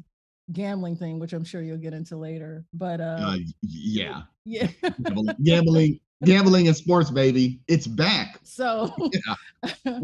gambling 0.53 0.95
thing, 0.95 1.19
which 1.19 1.33
I'm 1.33 1.43
sure 1.43 1.61
you'll 1.61 1.77
get 1.77 1.93
into 1.93 2.17
later. 2.17 2.65
But 2.73 3.01
uh, 3.01 3.17
uh 3.19 3.37
yeah, 3.61 4.23
yeah, 4.45 4.67
gambling, 5.43 5.99
gambling, 6.23 6.65
in 6.65 6.73
sports, 6.73 7.09
baby, 7.09 7.61
it's 7.67 7.87
back. 7.87 8.39
So, 8.43 8.93
yeah. 9.85 9.99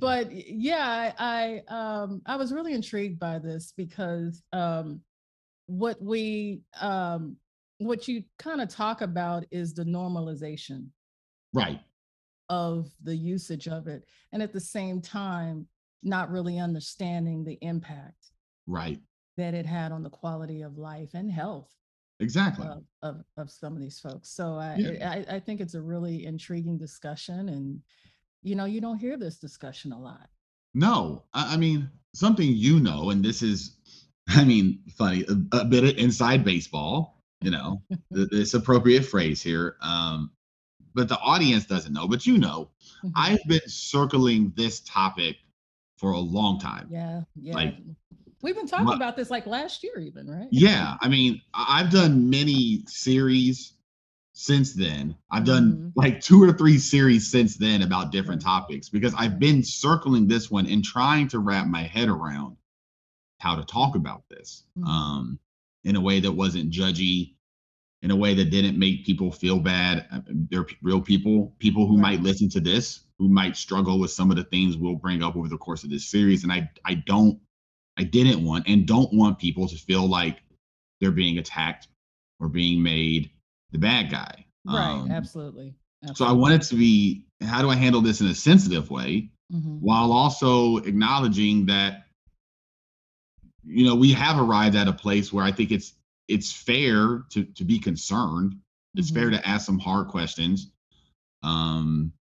But 0.00 0.30
yeah, 0.32 1.12
I 1.18 1.62
um 1.68 2.22
I 2.26 2.36
was 2.36 2.52
really 2.52 2.72
intrigued 2.72 3.18
by 3.18 3.38
this 3.38 3.72
because 3.76 4.42
um 4.52 5.00
what 5.66 6.00
we 6.02 6.62
um 6.80 7.36
what 7.78 8.06
you 8.06 8.22
kind 8.38 8.60
of 8.60 8.68
talk 8.68 9.00
about 9.00 9.44
is 9.50 9.74
the 9.74 9.84
normalization, 9.84 10.88
right, 11.52 11.80
of 12.48 12.90
the 13.02 13.16
usage 13.16 13.68
of 13.68 13.86
it, 13.86 14.04
and 14.32 14.42
at 14.42 14.52
the 14.52 14.60
same 14.60 15.00
time, 15.00 15.66
not 16.02 16.30
really 16.30 16.58
understanding 16.58 17.44
the 17.44 17.58
impact, 17.62 18.32
right 18.66 19.00
that 19.40 19.54
it 19.54 19.66
had 19.66 19.90
on 19.90 20.02
the 20.02 20.10
quality 20.10 20.62
of 20.62 20.78
life 20.78 21.10
and 21.14 21.30
health 21.30 21.74
exactly. 22.20 22.66
of, 22.66 22.84
of, 23.02 23.24
of 23.36 23.50
some 23.50 23.74
of 23.74 23.80
these 23.80 23.98
folks. 23.98 24.28
So 24.30 24.54
I, 24.54 24.76
yeah. 24.78 25.10
I 25.10 25.36
i 25.36 25.40
think 25.40 25.60
it's 25.60 25.74
a 25.74 25.80
really 25.80 26.26
intriguing 26.26 26.78
discussion 26.78 27.48
and 27.48 27.80
you 28.42 28.54
know 28.54 28.66
you 28.66 28.80
don't 28.80 28.98
hear 28.98 29.16
this 29.16 29.38
discussion 29.38 29.92
a 29.92 30.00
lot. 30.00 30.28
No 30.74 31.24
i, 31.34 31.54
I 31.54 31.56
mean 31.56 31.90
something 32.14 32.48
you 32.48 32.80
know 32.80 33.10
and 33.10 33.24
this 33.24 33.42
is 33.42 33.76
i 34.28 34.44
mean 34.44 34.80
funny 34.96 35.24
a, 35.28 35.56
a 35.58 35.64
bit 35.64 35.84
of 35.84 35.96
inside 35.96 36.44
baseball 36.44 37.22
you 37.40 37.50
know 37.50 37.82
this 38.10 38.54
appropriate 38.54 39.04
phrase 39.04 39.40
here 39.42 39.76
um 39.80 40.30
but 40.94 41.08
the 41.08 41.18
audience 41.18 41.66
doesn't 41.66 41.92
know 41.92 42.08
but 42.08 42.26
you 42.26 42.36
know 42.36 42.70
mm-hmm. 43.04 43.10
i've 43.14 43.44
been 43.46 43.66
circling 43.66 44.52
this 44.56 44.80
topic 44.80 45.36
for 46.00 46.12
a 46.12 46.18
long 46.18 46.58
time. 46.58 46.88
Yeah 46.90 47.22
yeah. 47.36 47.54
Like 47.54 47.74
We've 48.42 48.54
been 48.54 48.66
talking 48.66 48.86
My, 48.86 48.96
about 48.96 49.16
this 49.16 49.30
like 49.30 49.46
last 49.46 49.82
year, 49.82 49.98
even, 49.98 50.28
right? 50.28 50.48
Yeah. 50.50 50.96
I 51.00 51.08
mean, 51.08 51.42
I've 51.52 51.90
done 51.90 52.30
many 52.30 52.82
series 52.86 53.74
since 54.32 54.72
then. 54.72 55.14
I've 55.30 55.44
done 55.44 55.72
mm-hmm. 55.72 55.88
like 55.94 56.20
two 56.20 56.42
or 56.42 56.52
three 56.52 56.78
series 56.78 57.30
since 57.30 57.56
then 57.56 57.82
about 57.82 58.12
different 58.12 58.40
topics 58.40 58.88
because 58.88 59.14
I've 59.16 59.38
been 59.38 59.62
circling 59.62 60.26
this 60.26 60.50
one 60.50 60.66
and 60.66 60.82
trying 60.82 61.28
to 61.28 61.38
wrap 61.38 61.66
my 61.66 61.82
head 61.82 62.08
around 62.08 62.56
how 63.38 63.56
to 63.56 63.64
talk 63.64 63.94
about 63.94 64.22
this 64.30 64.64
mm-hmm. 64.78 64.88
um, 64.88 65.38
in 65.84 65.96
a 65.96 66.00
way 66.00 66.20
that 66.20 66.32
wasn't 66.32 66.70
judgy, 66.70 67.34
in 68.02 68.10
a 68.10 68.16
way 68.16 68.34
that 68.34 68.50
didn't 68.50 68.78
make 68.78 69.04
people 69.04 69.30
feel 69.30 69.58
bad. 69.58 70.06
Uh, 70.10 70.20
they're 70.50 70.66
real 70.82 71.02
people, 71.02 71.54
people 71.58 71.86
who 71.86 71.96
right. 71.96 72.02
might 72.02 72.22
listen 72.22 72.48
to 72.50 72.60
this, 72.60 73.00
who 73.18 73.28
might 73.28 73.56
struggle 73.56 74.00
with 74.00 74.10
some 74.10 74.30
of 74.30 74.38
the 74.38 74.44
things 74.44 74.76
we'll 74.76 74.94
bring 74.94 75.22
up 75.22 75.36
over 75.36 75.48
the 75.48 75.58
course 75.58 75.84
of 75.84 75.90
this 75.90 76.08
series. 76.08 76.44
And 76.44 76.52
I, 76.52 76.70
I 76.86 76.94
don't 76.94 77.38
I 78.00 78.04
didn't 78.04 78.42
want 78.42 78.66
and 78.66 78.86
don't 78.86 79.12
want 79.12 79.38
people 79.38 79.68
to 79.68 79.76
feel 79.76 80.08
like 80.08 80.38
they're 81.00 81.10
being 81.10 81.36
attacked 81.36 81.88
or 82.40 82.48
being 82.48 82.82
made 82.82 83.30
the 83.72 83.78
bad 83.78 84.10
guy. 84.10 84.46
Right, 84.64 84.90
um, 84.90 85.10
absolutely. 85.10 85.74
absolutely. 86.02 86.14
So 86.14 86.24
I 86.24 86.32
wanted 86.32 86.62
to 86.62 86.76
be 86.76 87.26
how 87.42 87.60
do 87.60 87.68
I 87.68 87.76
handle 87.76 88.00
this 88.00 88.22
in 88.22 88.26
a 88.28 88.34
sensitive 88.34 88.90
way 88.90 89.28
mm-hmm. 89.52 89.76
while 89.80 90.12
also 90.12 90.78
acknowledging 90.78 91.66
that 91.66 92.04
you 93.64 93.84
know 93.84 93.94
we 93.94 94.12
have 94.12 94.40
arrived 94.40 94.76
at 94.76 94.88
a 94.88 94.94
place 94.94 95.30
where 95.30 95.44
I 95.44 95.52
think 95.52 95.70
it's 95.70 95.92
it's 96.26 96.50
fair 96.50 97.24
to 97.30 97.44
to 97.44 97.64
be 97.64 97.78
concerned. 97.78 98.56
It's 98.94 99.10
mm-hmm. 99.10 99.20
fair 99.20 99.30
to 99.30 99.46
ask 99.46 99.66
some 99.66 99.78
hard 99.78 100.08
questions. 100.08 100.70
Um 101.42 102.14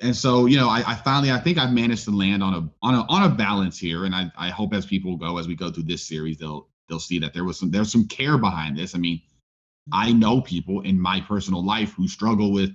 and 0.00 0.16
so 0.16 0.46
you 0.46 0.56
know 0.56 0.68
I, 0.68 0.82
I, 0.86 0.94
finally 0.94 1.30
i 1.30 1.38
think 1.38 1.58
i've 1.58 1.72
managed 1.72 2.04
to 2.04 2.10
land 2.10 2.42
on 2.42 2.54
a 2.54 2.70
on 2.82 2.94
a 2.94 3.02
on 3.08 3.30
a 3.30 3.34
balance 3.34 3.78
here. 3.78 4.04
And 4.04 4.14
i 4.14 4.30
i 4.36 4.48
hope 4.48 4.74
as 4.74 4.86
people 4.86 5.16
go 5.16 5.38
as 5.38 5.46
we 5.46 5.54
go 5.54 5.70
through 5.70 5.84
this 5.84 6.06
series 6.06 6.38
they'll 6.38 6.68
they'll 6.88 7.00
see 7.00 7.18
that 7.18 7.34
there 7.34 7.44
was 7.44 7.58
some 7.58 7.70
there's 7.70 7.92
some 7.92 8.06
care 8.06 8.38
behind 8.38 8.78
this. 8.78 8.94
I 8.94 8.98
mean 8.98 9.20
i 9.92 10.12
know 10.12 10.40
people 10.40 10.82
in 10.82 11.00
my 11.00 11.20
personal 11.20 11.64
life 11.64 11.92
who 11.94 12.06
struggle 12.06 12.52
with 12.52 12.70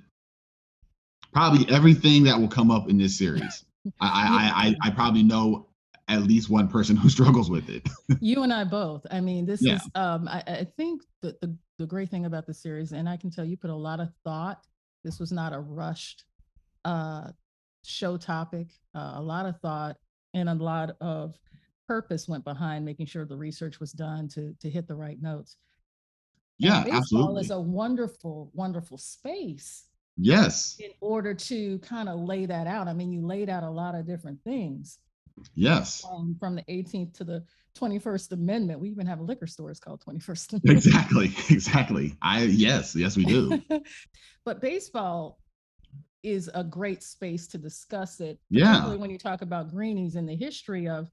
probably 1.33 1.65
everything 1.73 2.23
that 2.23 2.39
will 2.39 2.47
come 2.47 2.71
up 2.71 2.89
in 2.89 2.97
this 2.97 3.17
series. 3.17 3.65
I, 4.01 4.75
I 4.81 4.85
i 4.85 4.87
i 4.87 4.91
probably 4.91 5.23
know 5.23 5.67
at 6.07 6.21
least 6.23 6.49
one 6.49 6.67
person 6.67 6.95
who 7.01 7.09
struggles 7.09 7.49
with 7.49 7.69
it. 7.69 7.87
You 8.21 8.43
and 8.43 8.53
i 8.53 8.63
both. 8.63 9.05
I 9.11 9.21
mean 9.21 9.45
this 9.45 9.61
yeah. 9.61 9.75
is 9.75 9.81
um 9.95 10.27
I, 10.27 10.43
I 10.47 10.67
think 10.77 11.03
the, 11.21 11.35
the 11.41 11.55
the 11.77 11.85
great 11.85 12.09
thing 12.09 12.25
about 12.25 12.47
the 12.47 12.53
series 12.53 12.93
and 12.93 13.09
i 13.09 13.17
can 13.17 13.29
tell 13.29 13.43
you 13.43 13.57
put 13.57 13.69
a 13.69 13.75
lot 13.75 13.99
of 13.99 14.09
thought. 14.23 14.65
This 15.03 15.19
was 15.19 15.31
not 15.31 15.53
a 15.53 15.59
rushed 15.59 16.23
uh, 16.85 17.31
show 17.83 18.17
topic. 18.17 18.67
Uh, 18.95 19.13
a 19.15 19.21
lot 19.21 19.45
of 19.45 19.59
thought 19.59 19.97
and 20.33 20.49
a 20.49 20.53
lot 20.53 20.95
of 21.01 21.35
purpose 21.87 22.27
went 22.27 22.43
behind 22.43 22.83
making 22.83 23.05
sure 23.05 23.25
the 23.25 23.37
research 23.37 23.79
was 23.79 23.91
done 23.91 24.27
to 24.29 24.55
to 24.59 24.69
hit 24.69 24.87
the 24.87 24.95
right 24.95 25.21
notes. 25.21 25.57
Yeah, 26.57 26.77
and 26.77 26.85
baseball 26.85 26.99
absolutely. 26.99 27.41
is 27.41 27.51
a 27.51 27.59
wonderful, 27.59 28.51
wonderful 28.53 28.97
space. 28.97 29.87
Yes. 30.17 30.77
In 30.79 30.91
order 31.01 31.33
to 31.33 31.77
kind 31.79 32.07
of 32.07 32.21
lay 32.21 32.45
that 32.45 32.67
out. 32.67 32.87
I 32.87 32.93
mean, 32.93 33.11
you 33.11 33.25
laid 33.25 33.49
out 33.49 33.63
a 33.63 33.69
lot 33.69 33.95
of 33.95 34.07
different 34.07 34.41
things. 34.43 34.99
Yes. 35.53 36.05
Um, 36.09 36.37
from 36.39 36.55
the 36.55 36.63
18th 36.63 37.13
to 37.15 37.25
the 37.25 37.43
21st 37.77 38.31
Amendment. 38.31 38.79
We 38.79 38.89
even 38.89 39.05
have 39.05 39.19
a 39.19 39.23
liquor 39.23 39.47
stores 39.47 39.79
called 39.79 40.01
21st 40.05 40.53
Amendment. 40.53 40.77
Exactly. 40.77 41.33
Exactly. 41.49 42.15
I 42.21 42.43
yes, 42.43 42.95
yes, 42.95 43.17
we 43.17 43.25
do. 43.25 43.61
but 44.45 44.61
baseball 44.61 45.39
is 46.25 46.49
a 46.53 46.63
great 46.63 47.03
space 47.03 47.47
to 47.47 47.57
discuss 47.57 48.19
it. 48.19 48.39
Yeah. 48.49 48.95
When 48.95 49.09
you 49.09 49.17
talk 49.17 49.41
about 49.41 49.69
greenies 49.69 50.15
and 50.15 50.27
the 50.27 50.35
history 50.35 50.87
of, 50.87 51.09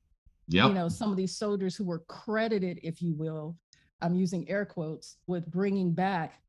yep. 0.49 0.69
you 0.69 0.75
know, 0.75 0.89
some 0.89 1.11
of 1.11 1.17
these 1.17 1.37
soldiers 1.37 1.77
who 1.77 1.85
were 1.85 2.01
credited, 2.09 2.81
if 2.83 3.03
you 3.03 3.15
will, 3.15 3.57
I'm 4.01 4.15
using 4.15 4.49
air 4.49 4.65
quotes, 4.65 5.19
with 5.27 5.47
bringing 5.51 5.93
back 5.93 6.43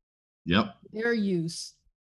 yep. 0.46 0.74
their 0.92 1.12
use 1.12 1.74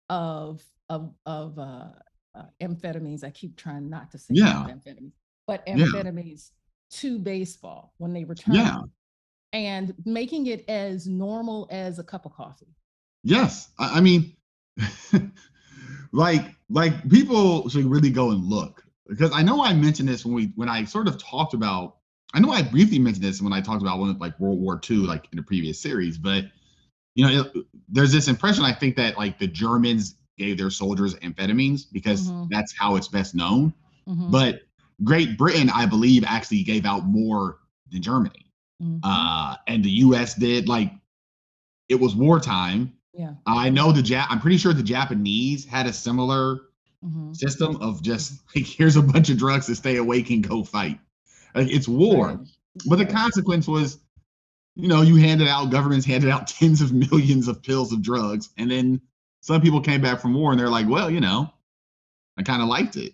of 0.10 0.64
of 0.90 1.14
of 1.26 1.58
uh, 1.60 1.90
uh, 2.36 2.44
amphetamines. 2.62 3.24
I 3.24 3.30
keep 3.30 3.56
trying 3.56 3.90
not 3.90 4.12
to 4.12 4.18
say 4.18 4.34
yeah. 4.34 4.68
amphetamines, 4.68 5.14
but 5.48 5.66
amphetamines 5.68 6.50
yeah. 6.92 6.98
to 7.00 7.20
baseball 7.20 7.94
when 7.98 8.12
they 8.12 8.24
return. 8.24 8.56
Yeah. 8.56 8.82
And 9.54 9.96
making 10.06 10.48
it 10.48 10.64
as 10.70 11.08
normal 11.08 11.68
as 11.72 11.98
a 11.98 12.04
cup 12.04 12.26
of 12.26 12.34
coffee. 12.34 12.76
Yes. 13.24 13.70
I, 13.80 13.98
I 13.98 14.02
mean, 14.02 14.36
like 16.12 16.56
like 16.70 17.10
people 17.10 17.68
should 17.70 17.86
really 17.86 18.10
go 18.10 18.32
and 18.32 18.44
look 18.44 18.84
because 19.08 19.32
I 19.34 19.42
know 19.42 19.64
I 19.64 19.74
mentioned 19.74 20.08
this 20.08 20.26
when 20.26 20.34
we 20.34 20.52
when 20.56 20.70
I 20.70 20.86
sort 20.86 21.08
of 21.08 21.18
talked 21.18 21.54
about 21.54 21.98
I 22.34 22.40
know 22.40 22.52
I 22.52 22.62
briefly 22.62 23.00
mentioned 23.00 23.26
this 23.26 23.42
when 23.42 23.54
I 23.54 23.62
talked 23.62 23.82
about 23.82 24.00
one 24.00 24.18
like 24.20 24.40
World 24.40 24.60
War 24.60 24.80
II 24.90 24.98
like 24.98 25.28
in 25.32 25.38
the 25.38 25.44
previous 25.44 25.80
series, 25.80 26.18
but 26.18 26.46
you 27.16 27.26
know 27.26 27.42
it, 27.42 27.66
there's 27.90 28.12
this 28.12 28.28
impression 28.28 28.64
I 28.64 28.74
think 28.74 28.96
that 28.98 29.18
like 29.18 29.40
the 29.40 29.48
Germans 29.48 30.16
gave 30.38 30.58
their 30.58 30.70
soldiers 30.70 31.16
amphetamines 31.16 31.86
because 31.92 32.30
mm-hmm. 32.30 32.46
that's 32.50 32.76
how 32.78 32.96
it's 32.96 33.08
best 33.08 33.36
known, 33.36 33.74
mm-hmm. 34.08 34.32
but 34.32 34.62
Great 35.04 35.38
Britain 35.38 35.70
I 35.70 35.86
believe 35.86 36.24
actually 36.26 36.64
gave 36.64 36.86
out 36.86 37.06
more 37.06 37.60
than 37.92 38.02
Germany, 38.02 38.52
mm-hmm. 38.82 39.00
uh, 39.04 39.56
and 39.68 39.84
the 39.84 39.90
U.S. 39.90 40.36
did 40.36 40.68
like 40.68 40.92
it 41.90 42.00
was 42.00 42.16
wartime 42.16 42.94
yeah. 43.14 43.34
I 43.46 43.70
know 43.70 43.92
the 43.92 44.02
Jap. 44.02 44.28
I'm 44.30 44.40
pretty 44.40 44.58
sure 44.58 44.74
the 44.74 44.84
Japanese 44.84 45.66
had 45.66 45.88
a 45.88 45.94
similar 45.94 46.60
mm-hmm. 47.04 47.34
system 47.34 47.78
of 47.82 48.02
just 48.02 48.40
like 48.56 48.66
here's 48.66 48.96
a 48.96 49.02
bunch 49.02 49.30
of 49.30 49.38
drugs 49.38 49.66
to 49.68 49.76
stay 49.76 49.98
awake 49.98 50.30
and 50.30 50.48
go 50.48 50.64
fight. 50.64 51.00
Like 51.56 51.70
it's 51.70 51.88
war, 51.88 52.28
right. 52.28 52.38
but 52.88 52.98
the 52.98 53.06
consequence 53.06 53.68
was, 53.68 54.00
you 54.76 54.88
know, 54.88 55.02
you 55.02 55.16
handed 55.16 55.48
out 55.48 55.72
governments 55.72 56.06
handed 56.06 56.30
out 56.30 56.48
tens 56.48 56.82
of 56.82 56.94
millions 56.94 57.48
of 57.48 57.62
pills 57.64 57.92
of 57.92 58.02
drugs, 58.02 58.50
and 58.58 58.70
then 58.70 59.02
some 59.42 59.62
people 59.62 59.82
came 59.82 60.02
back 60.02 60.20
from 60.20 60.34
war 60.34 60.52
and 60.52 60.60
they're 60.60 60.70
like, 60.70 60.88
well, 60.88 61.10
you 61.10 61.20
know, 61.20 61.52
I 62.38 62.44
kind 62.44 62.62
of 62.62 62.68
liked 62.68 62.98
it. 62.98 63.14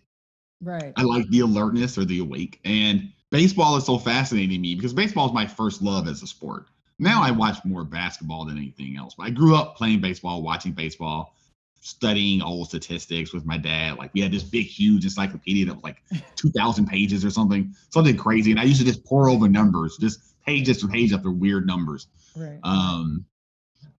Right. 0.61 0.93
I 0.95 1.03
like 1.03 1.29
the 1.29 1.41
alertness 1.41 1.97
or 1.97 2.05
the 2.05 2.19
awake. 2.19 2.59
And 2.65 3.11
baseball 3.29 3.75
is 3.77 3.85
so 3.85 3.97
fascinating 3.97 4.51
to 4.51 4.57
me 4.57 4.75
because 4.75 4.93
baseball 4.93 5.27
is 5.27 5.33
my 5.33 5.45
first 5.45 5.81
love 5.81 6.07
as 6.07 6.23
a 6.23 6.27
sport. 6.27 6.67
Now 6.99 7.21
I 7.21 7.31
watch 7.31 7.63
more 7.65 7.83
basketball 7.83 8.45
than 8.45 8.57
anything 8.57 8.97
else. 8.97 9.15
But 9.15 9.23
I 9.23 9.29
grew 9.29 9.55
up 9.55 9.75
playing 9.75 10.01
baseball, 10.01 10.41
watching 10.41 10.71
baseball. 10.71 11.33
studying 11.81 12.41
old 12.41 12.67
statistics 12.67 13.31
with 13.33 13.45
my 13.45 13.57
dad. 13.57 13.97
Like 13.97 14.11
we 14.13 14.21
had 14.21 14.31
this 14.31 14.43
big, 14.43 14.65
huge 14.65 15.03
encyclopedia 15.03 15.65
that 15.65 15.75
was 15.75 15.83
like 15.83 15.97
2,000 16.35 16.87
pages 16.87 17.23
or 17.23 17.29
something, 17.29 17.75
something 17.91 18.17
crazy. 18.17 18.51
And 18.51 18.59
I 18.59 18.63
used 18.63 18.79
to 18.79 18.85
just 18.85 19.05
pore 19.05 19.29
over 19.29 19.47
numbers, 19.47 19.97
just 19.99 20.19
page 20.45 20.69
after 20.69 20.87
page 20.87 21.13
after 21.13 21.31
weird 21.31 21.67
numbers. 21.67 22.07
Right. 22.35 22.59
Um, 22.63 23.25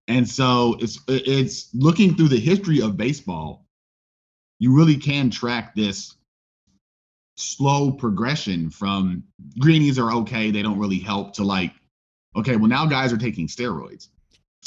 and 0.07 0.27
so 0.27 0.77
it's 0.79 0.99
it's 1.07 1.69
looking 1.73 2.15
through 2.15 2.29
the 2.29 2.39
history 2.39 2.81
of 2.81 2.97
baseball. 2.97 3.65
You 4.59 4.75
really 4.75 4.97
can 4.97 5.29
track 5.29 5.75
this 5.75 6.15
slow 7.35 7.91
progression 7.91 8.69
from 8.69 9.23
greenies 9.59 9.99
are 9.99 10.11
okay, 10.11 10.49
they 10.51 10.61
don't 10.63 10.79
really 10.79 10.99
help 10.99 11.33
to 11.35 11.43
like, 11.43 11.71
okay, 12.35 12.55
well 12.55 12.69
now 12.69 12.85
guys 12.85 13.13
are 13.13 13.17
taking 13.17 13.47
steroids. 13.47 14.09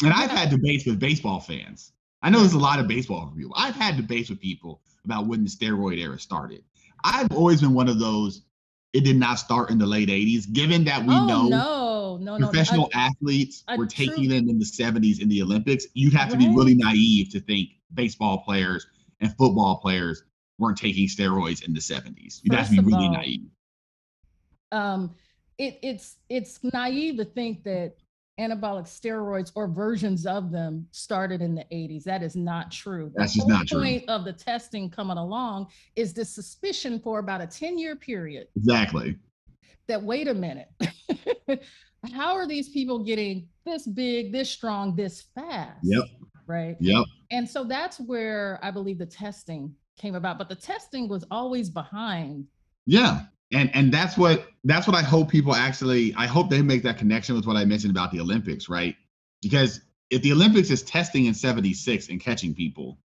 And 0.02 0.12
I've 0.12 0.30
had 0.30 0.50
debates 0.50 0.86
with 0.86 0.98
baseball 0.98 1.40
fans. 1.40 1.92
I 2.22 2.30
know 2.30 2.40
there's 2.40 2.52
a 2.52 2.58
lot 2.58 2.80
of 2.80 2.88
baseball 2.88 3.32
people. 3.36 3.52
I've 3.56 3.74
had 3.74 3.96
debates 3.96 4.30
with 4.30 4.40
people 4.40 4.80
about 5.04 5.26
when 5.26 5.44
the 5.44 5.50
steroid 5.50 5.98
era 5.98 6.18
started. 6.18 6.62
I've 7.02 7.32
always 7.32 7.60
been 7.60 7.74
one 7.74 7.88
of 7.88 7.98
those. 7.98 8.42
It 8.92 9.04
did 9.04 9.16
not 9.16 9.36
start 9.36 9.70
in 9.70 9.78
the 9.78 9.86
late 9.86 10.08
80s, 10.08 10.52
given 10.52 10.84
that 10.84 11.04
we 11.04 11.14
oh, 11.14 11.26
know 11.26 11.48
no, 11.48 12.16
no, 12.16 12.38
professional 12.38 12.90
no. 12.92 13.00
athletes 13.00 13.64
I 13.68 13.76
were 13.76 13.86
taking 13.86 14.26
true- 14.26 14.28
them 14.28 14.48
in 14.48 14.58
the 14.58 14.64
70s 14.64 15.20
in 15.20 15.28
the 15.28 15.42
Olympics. 15.42 15.86
You'd 15.94 16.14
have 16.14 16.28
to 16.30 16.36
be 16.36 16.48
really 16.48 16.74
naive 16.74 17.30
to 17.30 17.40
think 17.40 17.70
baseball 17.94 18.38
players 18.38 18.86
and 19.20 19.30
football 19.36 19.78
players 19.80 20.24
weren't 20.58 20.76
taking 20.76 21.06
steroids 21.08 21.64
in 21.64 21.72
the 21.72 21.80
70s. 21.80 22.40
You'd 22.42 22.54
have 22.54 22.68
to 22.68 22.72
be 22.72 22.80
really 22.80 23.06
all, 23.06 23.12
naive. 23.12 23.48
um, 24.72 25.14
it, 25.60 25.78
it's 25.82 26.16
it's 26.30 26.58
naive 26.72 27.18
to 27.18 27.24
think 27.24 27.62
that 27.64 27.94
anabolic 28.40 28.84
steroids 28.86 29.52
or 29.54 29.68
versions 29.68 30.24
of 30.24 30.50
them 30.50 30.86
started 30.90 31.42
in 31.42 31.54
the 31.54 31.66
80s. 31.70 32.04
That 32.04 32.22
is 32.22 32.34
not 32.34 32.72
true. 32.72 33.12
That's 33.14 33.34
just 33.34 33.46
not 33.46 33.66
true. 33.66 33.82
point 33.82 34.08
of 34.08 34.24
the 34.24 34.32
testing 34.32 34.88
coming 34.88 35.18
along 35.18 35.66
is 35.94 36.14
the 36.14 36.24
suspicion 36.24 36.98
for 36.98 37.18
about 37.18 37.42
a 37.42 37.46
10 37.46 37.78
year 37.78 37.94
period 37.96 38.48
Exactly. 38.56 39.18
that 39.88 40.02
wait 40.02 40.26
a 40.28 40.32
minute. 40.32 40.68
How 42.14 42.34
are 42.34 42.46
these 42.48 42.70
people 42.70 43.04
getting 43.04 43.46
this 43.66 43.86
big, 43.86 44.32
this 44.32 44.48
strong, 44.48 44.96
this 44.96 45.24
fast? 45.34 45.80
Yep. 45.82 46.04
Right. 46.46 46.78
Yep. 46.80 47.04
And 47.30 47.46
so 47.46 47.62
that's 47.64 48.00
where 48.00 48.58
I 48.62 48.70
believe 48.70 48.96
the 48.96 49.04
testing 49.04 49.74
came 49.98 50.14
about. 50.14 50.38
But 50.38 50.48
the 50.48 50.54
testing 50.54 51.08
was 51.08 51.26
always 51.30 51.68
behind. 51.68 52.46
Yeah. 52.86 53.24
And 53.52 53.70
and 53.74 53.92
that's 53.92 54.16
what 54.16 54.46
that's 54.64 54.86
what 54.86 54.96
I 54.96 55.02
hope 55.02 55.30
people 55.30 55.54
actually 55.54 56.14
I 56.16 56.26
hope 56.26 56.50
they 56.50 56.62
make 56.62 56.82
that 56.84 56.98
connection 56.98 57.34
with 57.34 57.46
what 57.46 57.56
I 57.56 57.64
mentioned 57.64 57.90
about 57.90 58.12
the 58.12 58.20
Olympics, 58.20 58.68
right? 58.68 58.96
Because 59.42 59.80
if 60.10 60.22
the 60.22 60.32
Olympics 60.32 60.70
is 60.70 60.82
testing 60.82 61.26
in 61.26 61.34
76 61.34 62.08
and 62.08 62.20
catching 62.20 62.54
people, 62.54 62.98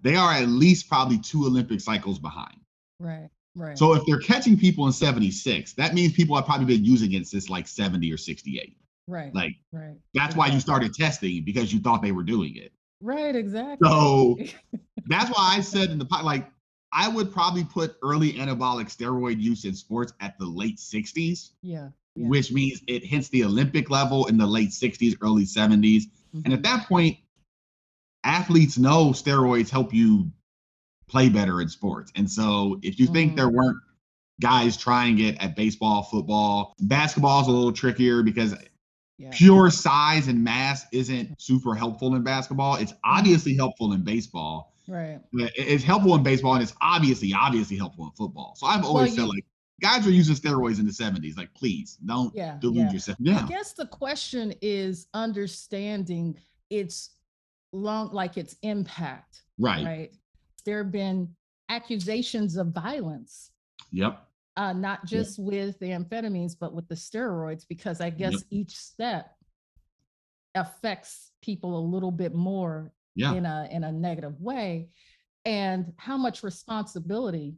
they 0.00 0.16
are 0.16 0.32
at 0.32 0.48
least 0.48 0.88
probably 0.88 1.18
two 1.18 1.44
Olympic 1.44 1.80
cycles 1.80 2.18
behind. 2.18 2.60
Right. 3.00 3.28
Right. 3.54 3.76
So 3.76 3.94
if 3.94 4.04
they're 4.06 4.20
catching 4.20 4.56
people 4.56 4.86
in 4.86 4.92
76, 4.92 5.72
that 5.74 5.94
means 5.94 6.12
people 6.12 6.36
have 6.36 6.44
probably 6.44 6.66
been 6.66 6.84
using 6.84 7.12
it 7.12 7.26
since 7.26 7.48
like 7.48 7.66
70 7.66 8.12
or 8.12 8.16
68. 8.16 8.76
right. 9.08 9.34
Like 9.34 9.56
right. 9.72 9.96
that's 10.14 10.36
why 10.36 10.46
you 10.46 10.60
started 10.60 10.94
testing 10.94 11.44
because 11.44 11.72
you 11.72 11.80
thought 11.80 12.02
they 12.02 12.12
were 12.12 12.22
doing 12.22 12.56
it. 12.56 12.72
Right. 13.00 13.34
Exactly. 13.34 13.88
So 13.88 14.38
that's 15.06 15.30
why 15.30 15.54
I 15.56 15.60
said 15.60 15.90
in 15.90 15.98
the 15.98 16.04
pod, 16.04 16.24
like 16.24 16.48
I 16.92 17.08
would 17.08 17.32
probably 17.32 17.64
put 17.64 17.96
early 18.02 18.32
anabolic 18.34 18.86
steroid 18.86 19.40
use 19.40 19.64
in 19.64 19.74
sports 19.74 20.12
at 20.20 20.38
the 20.38 20.46
late 20.46 20.78
60s, 20.78 21.50
yeah. 21.62 21.88
Yeah. 22.16 22.28
which 22.28 22.50
means 22.50 22.80
it 22.88 23.04
hits 23.04 23.28
the 23.28 23.44
Olympic 23.44 23.90
level 23.90 24.26
in 24.26 24.38
the 24.38 24.46
late 24.46 24.70
60s, 24.72 25.14
early 25.20 25.44
70s. 25.44 26.06
And 26.44 26.52
at 26.52 26.60
Mhm. 26.60 26.64
that 26.64 26.88
point, 26.88 27.18
athletes 28.24 28.78
know 28.78 29.10
steroids 29.10 29.70
help 29.70 29.92
you 29.94 30.30
play 31.08 31.28
better 31.28 31.60
in 31.62 31.68
sports. 31.68 32.12
And 32.16 32.30
so 32.30 32.78
if 32.82 32.98
you 32.98 33.06
think 33.06 33.32
Mm. 33.32 33.36
there 33.36 33.48
weren't 33.48 33.78
guys 34.40 34.76
trying 34.76 35.18
it 35.20 35.36
at 35.38 35.56
baseball, 35.56 36.02
football, 36.02 36.74
basketball 36.80 37.40
is 37.42 37.48
a 37.48 37.50
little 37.50 37.72
trickier 37.72 38.22
because 38.22 38.54
yeah. 39.18 39.30
pure 39.32 39.70
size 39.70 40.28
and 40.28 40.42
mass 40.44 40.84
isn't 40.92 41.40
super 41.40 41.74
helpful 41.74 42.14
in 42.14 42.22
basketball. 42.22 42.76
It's 42.76 42.92
Mm-hmm. 42.92 43.00
obviously 43.18 43.54
helpful 43.56 43.92
in 43.92 44.02
baseball. 44.02 44.72
Right. 44.88 45.20
It's 45.32 45.84
helpful 45.84 46.14
in 46.14 46.22
baseball 46.22 46.54
and 46.54 46.62
it's 46.62 46.74
obviously, 46.80 47.32
obviously 47.34 47.76
helpful 47.76 48.06
in 48.06 48.12
football. 48.12 48.54
So 48.56 48.66
I've 48.66 48.84
always 48.84 49.10
Well, 49.10 49.16
felt 49.16 49.28
you- 49.28 49.34
like 49.36 49.44
guys 49.80 50.04
were 50.04 50.10
using 50.10 50.34
steroids 50.34 50.80
in 50.80 50.86
the 50.86 50.92
70s. 50.92 51.36
Like, 51.36 51.52
please 51.54 51.96
don't 52.04 52.34
Yeah. 52.34 52.56
delude 52.58 52.86
yeah. 52.86 52.92
yourself. 52.92 53.18
I 53.28 53.46
guess 53.46 53.74
the 53.74 53.86
question 53.86 54.52
is 54.60 55.06
understanding 55.14 56.36
its 56.70 57.10
long, 57.72 58.10
like 58.12 58.36
its 58.38 58.56
impact. 58.62 59.44
Right. 59.58 59.84
Right. 59.84 60.14
There 60.64 60.82
have 60.82 60.90
been 60.90 61.36
accusations 61.68 62.56
of 62.56 62.68
violence 62.68 63.50
Yep. 63.92 64.26
uh, 64.56 64.72
not 64.72 65.04
just 65.06 65.38
with 65.38 65.78
the 65.78 65.90
amphetamines, 65.90 66.56
but 66.58 66.72
with 66.74 66.88
the 66.88 66.94
steroids, 66.94 67.64
because 67.68 68.00
I 68.00 68.10
guess 68.10 68.42
each 68.50 68.74
step 68.76 69.36
affects 70.54 71.30
people 71.42 71.78
a 71.78 71.84
little 71.86 72.10
bit 72.10 72.34
more 72.34 72.92
Yeah. 73.14 73.34
in 73.34 73.46
a 73.46 73.68
in 73.70 73.84
a 73.84 73.92
negative 73.92 74.40
way, 74.40 74.88
and 75.44 75.92
how 75.96 76.16
much 76.16 76.42
responsibility 76.42 77.56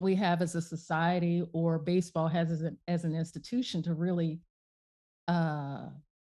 we 0.00 0.14
have 0.14 0.42
as 0.42 0.54
a 0.54 0.62
society 0.62 1.44
or 1.52 1.78
baseball 1.78 2.28
has 2.28 2.50
as 2.50 2.62
an, 2.62 2.78
as 2.86 3.04
an 3.04 3.14
institution 3.14 3.82
to 3.82 3.94
really 3.94 4.40
uh, 5.26 5.88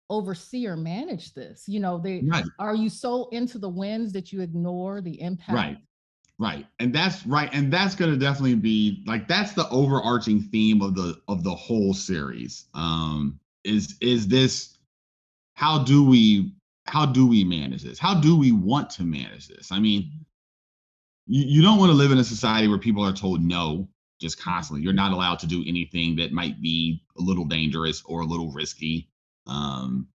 oversee 0.10 0.68
or 0.68 0.76
manage 0.76 1.34
this. 1.34 1.68
You 1.68 1.80
know, 1.80 1.98
they 1.98 2.22
Right. 2.22 2.46
are 2.60 2.76
you 2.76 2.90
so 2.90 3.30
into 3.30 3.58
the 3.58 3.70
wins 3.70 4.12
that 4.14 4.32
you 4.34 4.42
ignore 4.42 5.02
the 5.02 5.20
impact? 5.22 5.54
Right. 5.54 5.78
Right. 6.40 6.66
And 6.80 6.94
that's 6.94 7.26
right. 7.26 7.50
And 7.54 7.72
that's 7.72 7.96
gonna 7.96 8.18
definitely 8.18 8.56
be 8.56 9.04
like 9.08 9.28
that's 9.28 9.54
the 9.54 9.70
overarching 9.70 10.42
theme 10.42 10.82
of 10.82 10.96
the 10.96 11.22
of 11.28 11.44
the 11.44 11.56
whole 11.56 11.94
series. 11.94 12.66
Um 12.74 13.40
is 13.64 13.96
is 14.02 14.28
this 14.28 14.78
how 15.54 15.84
do 15.84 16.04
we 16.04 16.54
how 16.86 17.06
do 17.06 17.28
we 17.28 17.44
manage 17.44 17.84
this? 17.84 18.00
How 18.00 18.20
do 18.20 18.38
we 18.38 18.52
want 18.52 18.90
to 18.92 19.04
manage 19.04 19.48
this? 19.48 19.72
I 19.72 19.80
mean, 19.80 20.12
you, 21.28 21.44
you 21.46 21.62
don't 21.62 21.80
want 21.80 21.92
to 21.92 21.98
live 21.98 22.12
in 22.12 22.18
a 22.18 22.24
society 22.24 22.68
where 22.68 22.78
people 22.78 23.04
are 23.04 23.14
told 23.14 23.42
no 23.42 23.88
just 24.20 24.42
constantly. 24.42 24.84
You're 24.84 24.94
not 24.94 25.12
allowed 25.12 25.40
to 25.40 25.48
do 25.48 25.64
anything 25.66 26.16
that 26.18 26.32
might 26.32 26.62
be 26.62 27.04
a 27.18 27.22
little 27.22 27.46
dangerous 27.46 28.04
or 28.06 28.22
a 28.22 28.26
little 28.26 28.52
risky. 28.52 29.10
Um, 29.48 30.08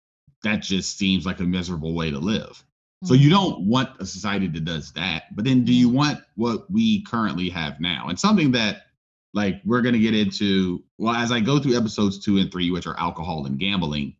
that 0.42 0.62
just 0.62 0.96
seems 0.96 1.26
like 1.26 1.40
a 1.40 1.44
miserable 1.44 1.94
way 1.94 2.10
to 2.10 2.18
live. 2.18 2.62
So 3.04 3.14
you 3.14 3.30
don't 3.30 3.60
want 3.60 3.90
a 4.00 4.06
society 4.06 4.48
that 4.48 4.64
does 4.64 4.92
that, 4.94 5.34
but 5.36 5.44
then 5.44 5.64
do 5.64 5.72
you 5.72 5.88
want 5.88 6.20
what 6.34 6.68
we 6.68 7.02
currently 7.04 7.48
have 7.50 7.80
now? 7.80 8.08
And 8.08 8.18
something 8.18 8.50
that 8.52 8.86
like 9.34 9.60
we're 9.64 9.82
gonna 9.82 10.00
get 10.00 10.14
into 10.14 10.82
well 10.98 11.14
as 11.14 11.30
I 11.30 11.38
go 11.38 11.60
through 11.60 11.76
episodes 11.76 12.18
two 12.18 12.38
and 12.38 12.50
three, 12.50 12.72
which 12.72 12.88
are 12.88 12.98
alcohol 12.98 13.46
and 13.46 13.56
gambling, 13.56 14.16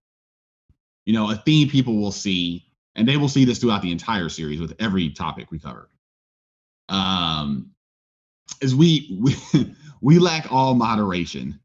you 1.08 1.14
know, 1.14 1.30
a 1.30 1.36
theme 1.36 1.70
people 1.70 1.96
will 1.96 2.12
see, 2.12 2.66
and 2.94 3.08
they 3.08 3.16
will 3.16 3.30
see 3.30 3.46
this 3.46 3.58
throughout 3.58 3.80
the 3.80 3.90
entire 3.90 4.28
series 4.28 4.60
with 4.60 4.74
every 4.78 5.08
topic 5.08 5.50
we 5.50 5.58
cover. 5.58 5.88
Um, 6.90 7.70
is 8.60 8.74
we 8.74 9.18
we 9.18 9.74
we 10.02 10.18
lack 10.18 10.52
all 10.52 10.74
moderation 10.74 11.58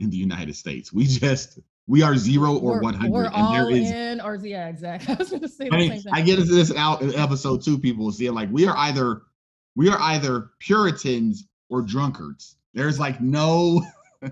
in 0.00 0.10
the 0.10 0.16
United 0.16 0.56
States. 0.56 0.92
We 0.92 1.06
just 1.06 1.60
we 1.86 2.02
are 2.02 2.16
zero 2.16 2.56
or 2.56 2.72
We're- 2.72 2.80
one 2.80 2.94
hundred, 2.94 3.12
We're 3.12 3.24
and 3.26 3.34
all 3.36 3.52
there 3.52 3.70
is 3.70 3.88
in, 3.88 4.20
or 4.20 4.34
yeah, 4.34 4.66
exactly. 4.66 5.14
I 5.14 5.16
was 5.16 5.30
going 5.30 5.42
to 5.42 5.48
say 5.48 5.68
the 5.68 5.76
I 5.76 5.88
same 5.88 6.02
thing. 6.02 6.12
I 6.12 6.20
get 6.20 6.40
into 6.40 6.52
this 6.52 6.74
out 6.74 7.00
in 7.00 7.14
episode 7.14 7.62
two. 7.62 7.78
People 7.78 8.04
will 8.04 8.12
see 8.12 8.26
it 8.26 8.32
like 8.32 8.50
we 8.50 8.66
are 8.66 8.76
either 8.78 9.22
we 9.76 9.88
are 9.90 10.00
either 10.00 10.50
Puritans 10.58 11.46
or 11.68 11.82
drunkards. 11.82 12.56
There's 12.74 12.98
like 12.98 13.20
no 13.20 13.80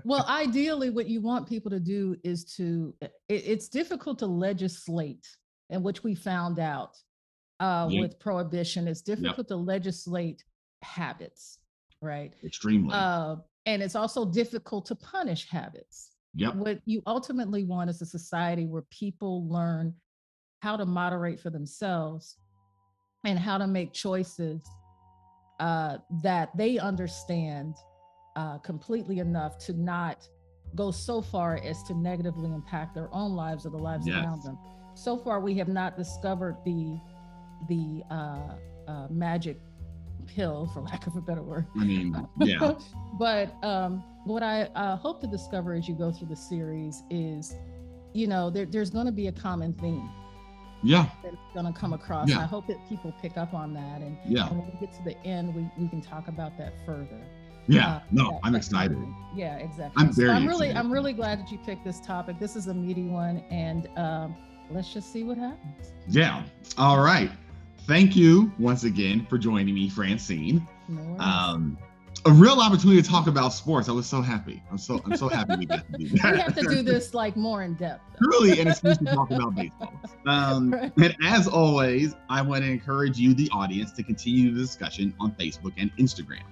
well, 0.03 0.25
ideally, 0.27 0.89
what 0.89 1.07
you 1.07 1.21
want 1.21 1.47
people 1.47 1.71
to 1.71 1.79
do 1.79 2.15
is 2.23 2.43
to. 2.55 2.93
It, 3.01 3.11
it's 3.29 3.67
difficult 3.67 4.19
to 4.19 4.25
legislate, 4.27 5.27
and 5.69 5.83
which 5.83 6.03
we 6.03 6.15
found 6.15 6.59
out 6.59 6.97
uh, 7.59 7.87
Yep. 7.89 8.01
with 8.01 8.19
prohibition. 8.19 8.87
It's 8.87 9.01
difficult 9.01 9.47
to 9.47 9.55
legislate 9.55 10.43
habits, 10.81 11.59
right? 12.01 12.33
extremely. 12.43 12.93
Uh, 12.93 13.37
and 13.65 13.81
it's 13.81 13.95
also 13.95 14.23
difficult 14.25 14.85
to 14.87 14.95
punish 14.95 15.49
habits. 15.49 16.15
yep. 16.35 16.55
What 16.55 16.79
you 16.85 17.01
ultimately 17.05 17.63
want 17.63 17.89
is 17.89 18.01
a 18.01 18.05
society 18.05 18.65
where 18.65 18.83
people 18.91 19.47
learn 19.49 19.93
how 20.61 20.77
to 20.77 20.85
moderate 20.85 21.39
for 21.39 21.49
themselves 21.49 22.37
and 23.25 23.37
how 23.37 23.57
to 23.57 23.67
make 23.67 23.91
choices 23.93 24.61
uh, 25.59 25.97
that 26.23 26.55
they 26.55 26.77
understand 26.77 27.75
uh, 28.37 28.59
completely 28.59 29.19
enough 29.19 29.57
to 29.57 29.73
not 29.73 30.27
go 30.75 30.91
so 30.91 31.21
far 31.21 31.59
as 31.63 31.81
to 31.83 31.93
negatively 31.95 32.53
impact 32.53 32.93
their 32.93 33.09
own 33.11 33.35
lives 33.35 33.65
or 33.65 33.69
the 33.69 33.77
lives 33.77 34.07
around 34.07 34.43
them. 34.43 34.57
So 34.93 35.17
far, 35.17 35.39
we 35.39 35.55
have 35.55 35.67
not 35.67 35.97
discovered 35.97 36.55
the 36.63 36.99
the 37.67 38.03
uh, 38.11 38.53
uh, 38.87 39.07
magic 39.09 39.59
pill, 40.27 40.69
for 40.73 40.81
lack 40.81 41.07
of 41.07 41.15
a 41.15 41.21
better 41.21 41.41
word. 41.41 41.65
I 41.75 41.83
mean, 41.83 42.27
yeah. 42.39 42.73
but 43.17 43.53
um, 43.63 44.03
what 44.25 44.43
I 44.43 44.63
uh, 44.75 44.95
hope 44.97 45.19
to 45.21 45.27
discover 45.27 45.73
as 45.73 45.87
you 45.87 45.95
go 45.95 46.11
through 46.11 46.27
the 46.27 46.35
series 46.35 47.01
is, 47.09 47.55
you 48.13 48.27
know, 48.27 48.51
there, 48.51 48.65
there's 48.65 48.91
going 48.91 49.07
to 49.07 49.11
be 49.11 49.27
a 49.27 49.31
common 49.31 49.73
theme. 49.73 50.09
Yeah. 50.83 51.07
That's 51.23 51.35
gonna 51.55 51.73
come 51.73 51.93
across. 51.93 52.29
Yeah. 52.29 52.41
I 52.41 52.45
hope 52.45 52.67
that 52.67 52.77
people 52.87 53.11
pick 53.19 53.35
up 53.35 53.53
on 53.55 53.73
that. 53.73 54.01
And, 54.01 54.15
yeah. 54.27 54.47
and 54.47 54.59
when 54.59 54.71
we 54.71 54.79
get 54.79 54.95
to 54.97 55.03
the 55.03 55.17
end, 55.25 55.55
we, 55.55 55.67
we 55.77 55.89
can 55.89 56.01
talk 56.01 56.27
about 56.27 56.55
that 56.59 56.73
further. 56.85 57.25
Yeah, 57.67 57.87
uh, 57.87 58.01
no, 58.11 58.31
that, 58.31 58.39
I'm 58.43 58.55
excited. 58.55 58.97
Yeah, 59.35 59.57
exactly. 59.57 60.01
I'm 60.01 60.13
very. 60.13 60.29
So 60.29 60.33
I'm 60.33 60.47
really, 60.47 60.67
excited. 60.67 60.85
I'm 60.85 60.91
really 60.91 61.13
glad 61.13 61.39
that 61.39 61.51
you 61.51 61.57
picked 61.59 61.83
this 61.83 61.99
topic. 61.99 62.39
This 62.39 62.55
is 62.55 62.67
a 62.67 62.73
meaty 62.73 63.03
one, 63.03 63.43
and 63.49 63.89
um, 63.97 64.35
let's 64.69 64.93
just 64.93 65.11
see 65.11 65.23
what 65.23 65.37
happens. 65.37 65.91
Yeah. 66.07 66.43
All 66.77 66.99
right. 66.99 67.31
Thank 67.87 68.15
you 68.15 68.51
once 68.59 68.83
again 68.83 69.25
for 69.29 69.37
joining 69.37 69.73
me, 69.73 69.89
Francine. 69.89 70.67
No 70.89 71.17
um, 71.19 71.77
a 72.25 72.31
real 72.31 72.59
opportunity 72.59 73.01
to 73.01 73.07
talk 73.07 73.27
about 73.27 73.53
sports. 73.53 73.87
I 73.87 73.93
was 73.93 74.05
so 74.05 74.21
happy. 74.21 74.61
I'm 74.69 74.77
so 74.77 74.99
I'm 75.05 75.15
so 75.15 75.29
happy 75.29 75.55
we 75.57 75.65
got 75.65 75.85
to 75.91 75.97
do 75.97 76.09
that. 76.17 76.31
we 76.33 76.39
have 76.39 76.55
to 76.55 76.67
do 76.67 76.81
this 76.81 77.13
like 77.13 77.37
more 77.37 77.63
in 77.63 77.75
depth. 77.75 78.01
Truly 78.21 78.59
an 78.59 78.67
excuse 78.67 78.97
to 78.97 79.05
talk 79.05 79.31
about 79.31 79.55
baseball. 79.55 79.93
Um, 80.27 80.71
right. 80.71 80.91
And 80.97 81.15
as 81.23 81.47
always, 81.47 82.13
I 82.29 82.41
want 82.41 82.65
to 82.65 82.69
encourage 82.69 83.17
you, 83.17 83.33
the 83.33 83.49
audience, 83.53 83.93
to 83.93 84.03
continue 84.03 84.53
the 84.53 84.59
discussion 84.59 85.13
on 85.21 85.31
Facebook 85.31 85.71
and 85.77 85.95
Instagram. 85.95 86.43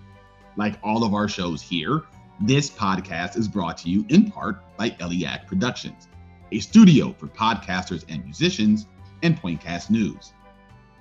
Like 0.57 0.79
all 0.83 1.03
of 1.03 1.13
our 1.13 1.27
shows 1.27 1.61
here, 1.61 2.03
this 2.39 2.69
podcast 2.69 3.37
is 3.37 3.47
brought 3.47 3.77
to 3.79 3.89
you 3.89 4.05
in 4.09 4.29
part 4.29 4.63
by 4.77 4.91
Eliac 4.91 5.47
Productions, 5.47 6.07
a 6.51 6.59
studio 6.59 7.13
for 7.17 7.27
podcasters 7.27 8.05
and 8.09 8.23
musicians, 8.23 8.87
and 9.23 9.41
Pointcast 9.41 9.89
News. 9.89 10.33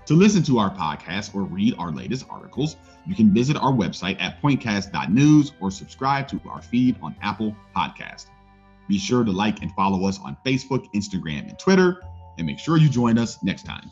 To 0.06 0.14
listen 0.14 0.42
to 0.44 0.58
our 0.58 0.70
podcast 0.70 1.34
or 1.34 1.42
read 1.42 1.74
our 1.78 1.90
latest 1.90 2.26
articles, 2.28 2.76
you 3.06 3.14
can 3.14 3.32
visit 3.32 3.56
our 3.56 3.72
website 3.72 4.20
at 4.20 4.40
pointcast.news 4.42 5.52
or 5.60 5.70
subscribe 5.70 6.28
to 6.28 6.40
our 6.48 6.60
feed 6.60 6.96
on 7.02 7.16
Apple 7.22 7.56
Podcast. 7.74 8.26
Be 8.86 8.98
sure 8.98 9.24
to 9.24 9.30
like 9.30 9.62
and 9.62 9.72
follow 9.72 10.06
us 10.06 10.18
on 10.20 10.36
Facebook, 10.44 10.92
Instagram, 10.94 11.48
and 11.48 11.58
Twitter, 11.58 12.02
and 12.38 12.46
make 12.46 12.58
sure 12.58 12.76
you 12.76 12.88
join 12.88 13.18
us 13.18 13.42
next 13.42 13.64
time. 13.64 13.90